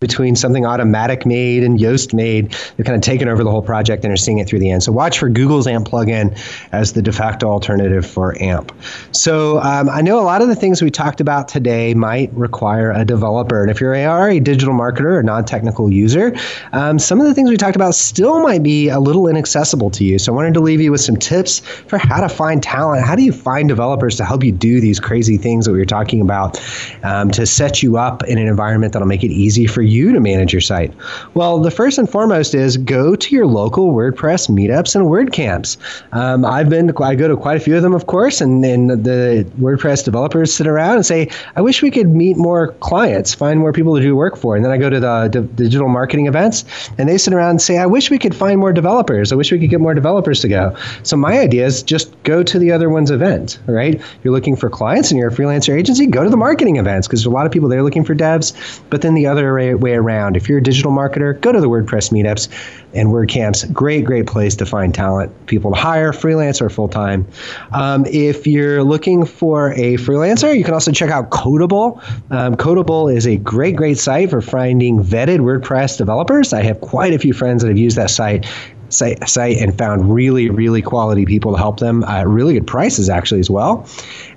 between 0.00 0.36
something 0.36 0.62
Automattic 0.62 1.26
made 1.26 1.64
and 1.64 1.78
Yoast 1.78 2.14
made. 2.14 2.50
They've 2.76 2.86
kind 2.86 2.94
of 2.94 3.02
taken 3.02 3.28
over 3.28 3.42
the 3.42 3.50
whole 3.50 3.62
project 3.62 4.04
and 4.04 4.12
are 4.12 4.16
seeing 4.16 4.38
it 4.38 4.46
through 4.46 4.60
the 4.60 4.70
end. 4.70 4.84
So 4.84 4.92
watch 4.92 5.18
for 5.18 5.28
Google's 5.28 5.66
AMP 5.66 5.88
plugin 5.88 6.38
as 6.70 6.92
the 6.92 7.02
de 7.02 7.12
facto 7.12 7.48
alternative 7.48 8.06
for 8.06 8.40
AMP. 8.40 8.72
So 9.10 9.58
um, 9.58 9.88
I 9.88 10.02
know 10.02 10.20
a 10.20 10.22
lot 10.22 10.40
of 10.40 10.48
the 10.48 10.54
things 10.54 10.80
we 10.80 10.90
talked 10.90 11.20
about 11.20 11.48
today 11.48 11.94
might 11.94 12.32
require 12.32 12.92
a 12.92 13.04
developer. 13.04 13.60
And 13.60 13.70
if 13.72 13.80
you're 13.80 13.94
a, 13.94 14.36
a 14.36 14.40
digital 14.40 14.74
marketer 14.74 15.16
or 15.16 15.22
non-technical 15.22 15.92
user, 15.92 16.36
um, 16.72 17.00
some 17.00 17.20
of 17.20 17.26
the 17.26 17.34
things 17.34 17.50
we 17.50 17.56
talked 17.56 17.76
about 17.76 17.96
still 17.96 18.40
might 18.40 18.62
be 18.62 18.88
a 18.88 19.00
little 19.00 19.26
inaccessible 19.26 19.90
to 19.90 20.04
you. 20.04 20.18
So 20.20 20.32
I 20.32 20.36
wanted 20.36 20.54
to 20.54 20.60
leave 20.60 20.80
you 20.80 20.92
with 20.92 21.00
some 21.00 21.16
tips 21.16 21.58
for 21.58 21.98
how 21.98 22.20
to 22.20 22.28
find 22.28 22.62
talent. 22.62 23.04
How 23.04 23.16
do 23.16 23.24
you 23.24 23.32
find 23.32 23.68
developers 23.68 24.14
to 24.16 24.24
help 24.24 24.44
you 24.44 24.52
do 24.52 24.80
these 24.80 25.00
crazy 25.00 25.38
things 25.38 25.66
that 25.66 25.72
we 25.72 25.78
were 25.78 25.84
talking 25.84 26.20
about 26.20 26.62
um, 27.02 27.32
to 27.32 27.46
set 27.46 27.82
you 27.82 27.96
up 27.96 28.22
in 28.24 28.38
an 28.38 28.46
environment 28.46 28.92
that'll 28.92 29.08
make 29.08 29.24
it 29.24 29.32
easy 29.32 29.66
for 29.66 29.82
you 29.82 29.87
to 30.12 30.20
manage 30.20 30.52
your 30.52 30.60
site? 30.60 30.92
Well, 31.34 31.58
the 31.58 31.70
first 31.70 31.98
and 31.98 32.08
foremost 32.08 32.54
is 32.54 32.76
go 32.76 33.16
to 33.16 33.34
your 33.34 33.46
local 33.46 33.92
WordPress 33.92 34.48
meetups 34.48 34.94
and 34.94 35.06
WordCamps. 35.06 35.76
Um, 36.12 36.44
I've 36.44 36.68
been, 36.68 36.88
to, 36.88 37.02
I 37.02 37.14
go 37.14 37.28
to 37.28 37.36
quite 37.36 37.56
a 37.56 37.60
few 37.60 37.76
of 37.76 37.82
them, 37.82 37.94
of 37.94 38.06
course, 38.06 38.40
and, 38.40 38.64
and 38.64 38.90
the 38.90 39.46
WordPress 39.60 40.04
developers 40.04 40.54
sit 40.54 40.66
around 40.66 40.96
and 40.96 41.06
say, 41.06 41.30
I 41.56 41.60
wish 41.60 41.82
we 41.82 41.90
could 41.90 42.08
meet 42.08 42.36
more 42.36 42.72
clients, 42.74 43.34
find 43.34 43.60
more 43.60 43.72
people 43.72 43.96
to 43.96 44.02
do 44.02 44.14
work 44.14 44.36
for. 44.36 44.56
And 44.56 44.64
then 44.64 44.72
I 44.72 44.78
go 44.78 44.90
to 44.90 45.00
the 45.00 45.28
d- 45.28 45.48
digital 45.54 45.88
marketing 45.88 46.26
events, 46.26 46.64
and 46.98 47.08
they 47.08 47.18
sit 47.18 47.32
around 47.32 47.50
and 47.50 47.62
say, 47.62 47.78
I 47.78 47.86
wish 47.86 48.10
we 48.10 48.18
could 48.18 48.34
find 48.34 48.58
more 48.60 48.72
developers. 48.72 49.32
I 49.32 49.36
wish 49.36 49.52
we 49.52 49.58
could 49.58 49.70
get 49.70 49.80
more 49.80 49.94
developers 49.94 50.40
to 50.40 50.48
go. 50.48 50.76
So 51.02 51.16
my 51.16 51.38
idea 51.38 51.66
is 51.66 51.82
just 51.82 52.22
go 52.22 52.42
to 52.42 52.58
the 52.58 52.72
other 52.72 52.90
one's 52.90 53.10
event, 53.10 53.58
right? 53.66 54.00
You're 54.22 54.32
looking 54.32 54.56
for 54.56 54.70
clients 54.70 55.10
and 55.10 55.18
you're 55.18 55.28
a 55.28 55.32
freelancer 55.32 55.76
agency, 55.76 56.06
go 56.06 56.24
to 56.24 56.30
the 56.30 56.36
marketing 56.36 56.76
events 56.76 57.06
because 57.06 57.24
a 57.24 57.30
lot 57.30 57.46
of 57.46 57.52
people 57.52 57.68
there 57.68 57.82
looking 57.82 58.04
for 58.04 58.14
devs. 58.14 58.52
But 58.90 59.02
then 59.02 59.14
the 59.14 59.26
other 59.26 59.77
way 59.80 59.94
around, 59.94 60.36
if 60.36 60.48
you're 60.48 60.58
a 60.58 60.62
digital 60.62 60.92
marketer, 60.92 61.40
go 61.40 61.52
to 61.52 61.60
the 61.60 61.68
WordPress 61.68 62.12
meetups 62.12 62.48
and 62.94 63.08
WordCamps. 63.08 63.72
Great, 63.72 64.04
great 64.04 64.26
place 64.26 64.56
to 64.56 64.66
find 64.66 64.94
talent, 64.94 65.46
people 65.46 65.72
to 65.72 65.76
hire, 65.78 66.12
freelance 66.12 66.60
or 66.60 66.70
full 66.70 66.88
time. 66.88 67.26
Um, 67.72 68.04
if 68.06 68.46
you're 68.46 68.82
looking 68.82 69.24
for 69.24 69.72
a 69.72 69.94
freelancer, 69.96 70.56
you 70.56 70.64
can 70.64 70.74
also 70.74 70.92
check 70.92 71.10
out 71.10 71.30
Codeable. 71.30 72.02
Um, 72.30 72.54
Codeable 72.56 73.14
is 73.14 73.26
a 73.26 73.36
great, 73.36 73.76
great 73.76 73.98
site 73.98 74.30
for 74.30 74.40
finding 74.40 75.02
vetted 75.02 75.40
WordPress 75.40 75.98
developers. 75.98 76.52
I 76.52 76.62
have 76.62 76.80
quite 76.80 77.12
a 77.12 77.18
few 77.18 77.32
friends 77.32 77.62
that 77.62 77.68
have 77.68 77.78
used 77.78 77.96
that 77.96 78.10
site 78.10 78.46
site, 78.90 79.56
and 79.58 79.76
found 79.76 80.12
really, 80.12 80.50
really 80.50 80.82
quality 80.82 81.26
people 81.26 81.52
to 81.52 81.58
help 81.58 81.80
them 81.80 82.04
at 82.04 82.26
really 82.26 82.54
good 82.54 82.66
prices, 82.66 83.08
actually, 83.08 83.40
as 83.40 83.50
well. 83.50 83.86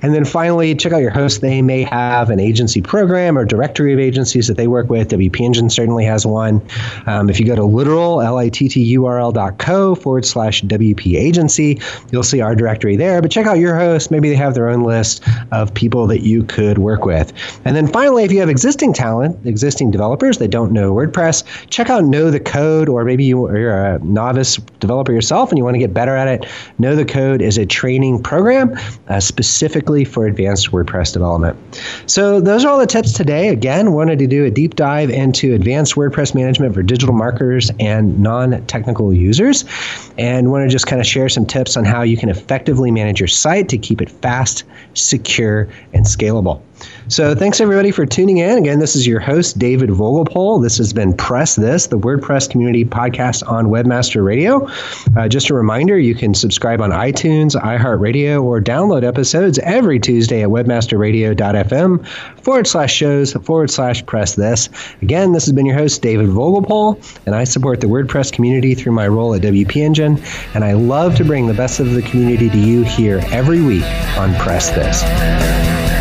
And 0.02 0.14
then 0.14 0.26
finally, 0.26 0.76
check 0.76 0.94
out 0.94 1.02
your 1.02 1.12
host. 1.12 1.42
They 1.42 1.62
may 1.62 1.84
have 1.84 2.30
an 2.30 2.40
agency 2.40 2.82
program 2.82 3.38
or 3.38 3.46
directory 3.46 3.94
of 3.94 4.00
agencies 4.00 4.48
that 4.48 4.58
they 4.58 4.68
work 4.68 4.90
with. 4.90 5.10
WP 5.10 5.40
Engine 5.40 5.70
certainly 5.70 6.06
has 6.06 6.26
one. 6.26 6.62
Um, 7.06 7.30
if 7.30 7.40
you 7.40 7.46
go 7.46 7.56
to 7.56 7.64
literal, 7.64 8.22
L-I-T-T-U-R-L 8.22 9.32
dot 9.32 9.58
co 9.58 9.96
forward 9.96 10.26
slash 10.26 10.62
WP 10.64 11.18
agency, 11.18 11.80
you'll 12.12 12.24
see 12.24 12.42
our 12.42 12.56
directory 12.56 12.96
there. 12.96 13.22
But 13.22 13.32
check 13.32 13.46
out 13.46 13.60
your 13.60 13.78
host. 13.78 14.12
Maybe 14.12 14.30
they 14.30 14.36
have 14.36 14.54
their 14.54 14.70
own 14.70 14.84
list 14.84 15.24
of 15.52 15.74
people 15.74 16.08
that 16.08 16.22
you 16.22 16.44
could 16.44 16.78
work 16.78 17.06
with. 17.06 17.32
And 17.66 17.76
then 17.76 17.88
finally, 17.88 18.24
if 18.24 18.32
you 18.32 18.40
have 18.40 18.50
existing 18.50 18.94
talent, 18.94 19.38
existing 19.46 19.92
developers 19.92 20.40
that 20.40 20.50
don't 20.50 20.72
know 20.72 20.94
WordPress, 20.94 21.44
check 21.70 21.90
out 21.90 22.04
Know 22.04 22.32
the 22.32 22.40
Code, 22.40 22.90
or 22.90 23.06
maybe 23.06 23.24
you, 23.24 23.50
you're 23.56 23.74
a 23.74 24.00
novice 24.00 24.41
developer 24.80 25.12
yourself 25.12 25.50
and 25.50 25.58
you 25.58 25.64
want 25.64 25.76
to 25.76 25.80
get 25.80 25.94
better 25.94 26.16
at 26.16 26.28
it. 26.28 26.50
Know 26.80 26.96
the 26.96 27.06
Code 27.06 27.42
is 27.42 27.58
a 27.58 27.66
training 27.66 28.22
program 28.22 28.78
uh, 29.08 29.20
specifically 29.20 30.06
for 30.06 30.26
advanced 30.26 30.72
WordPress 30.72 31.14
development. 31.14 31.58
So 32.06 32.40
those 32.42 32.66
are 32.66 32.70
all 32.70 32.80
the 32.80 32.88
tips 32.88 33.14
today. 33.14 33.50
Again, 33.50 33.94
wanted 33.94 34.20
to 34.20 34.28
do 34.28 34.46
a 34.46 34.52
deep 34.52 34.76
dive 34.76 35.10
into 35.10 35.54
advanced 35.54 35.96
WordPress 35.96 36.36
management 36.36 36.74
for 36.74 36.84
digital 36.84 37.16
marketers 37.16 37.72
and 37.80 38.20
non-technical 38.20 39.14
users, 39.14 39.66
and 40.18 40.52
want 40.52 40.64
to 40.64 40.70
just 40.70 40.88
kind 40.88 41.00
of 41.00 41.08
share 41.08 41.30
some 41.30 41.46
tips 41.46 41.78
on 41.78 41.86
how 41.86 42.02
you 42.02 42.18
can 42.18 42.30
effectively 42.30 42.92
manage 42.92 43.20
your 43.20 43.28
site 43.28 43.70
to 43.70 43.78
keep 43.78 44.02
it 44.02 44.10
fast, 44.10 44.64
secure, 44.94 45.68
and 45.94 46.06
scalable. 46.06 46.62
So 47.12 47.36
thanks 47.36 47.60
everybody 47.60 47.92
for 47.92 48.06
tuning 48.06 48.38
in. 48.38 48.58
Again, 48.58 48.80
this 48.80 48.96
is 48.96 49.06
your 49.06 49.20
host, 49.20 49.60
David 49.60 49.90
Vogelpohl. 49.90 50.64
This 50.64 50.78
has 50.78 50.94
been 50.94 51.14
Press 51.14 51.58
This, 51.58 51.88
the 51.88 52.00
WordPress 52.00 52.50
community 52.50 52.86
podcast 52.86 53.46
on 53.46 53.66
Webmaster 53.66 54.24
Radio. 54.24 54.66
Uh, 55.18 55.28
just 55.28 55.50
a 55.50 55.54
reminder, 55.54 56.00
you 56.00 56.16
can 56.16 56.34
subscribe 56.34 56.80
on 56.80 56.92
iTunes, 56.92 57.62
iHeartRadio, 57.62 58.42
or 58.42 58.62
download 58.62 59.04
episodes 59.04 59.60
every 59.60 60.00
Tuesday 60.00 60.42
at 60.42 60.48
webmasterradio.fm 60.48 62.08
forward 62.42 62.66
slash 62.66 62.94
shows 62.94 63.34
forward 63.34 63.70
slash 63.70 64.06
press 64.06 64.36
this. 64.36 64.70
Again, 65.02 65.34
this 65.34 65.44
has 65.44 65.52
been 65.52 65.66
your 65.66 65.78
host, 65.78 66.02
David 66.02 66.30
Vogelpohl, 66.30 66.96
and 67.26 67.36
I 67.36 67.44
support 67.44 67.82
the 67.82 67.88
WordPress 67.88 68.32
community 68.32 68.74
through 68.74 68.94
my 68.94 69.10
role 69.10 69.34
at 69.34 69.42
WP 69.42 69.76
Engine, 69.76 70.18
and 70.54 70.64
I 70.64 70.72
love 70.72 71.16
to 71.18 71.26
bring 71.26 71.48
the 71.48 71.54
best 71.54 71.82
of 71.82 71.92
the 71.92 72.04
community 72.04 72.50
to 72.50 72.58
you 72.58 72.84
here 72.84 73.20
every 73.34 73.62
week 73.62 73.84
on 74.16 74.34
Press 74.36 74.70
This. 74.70 76.01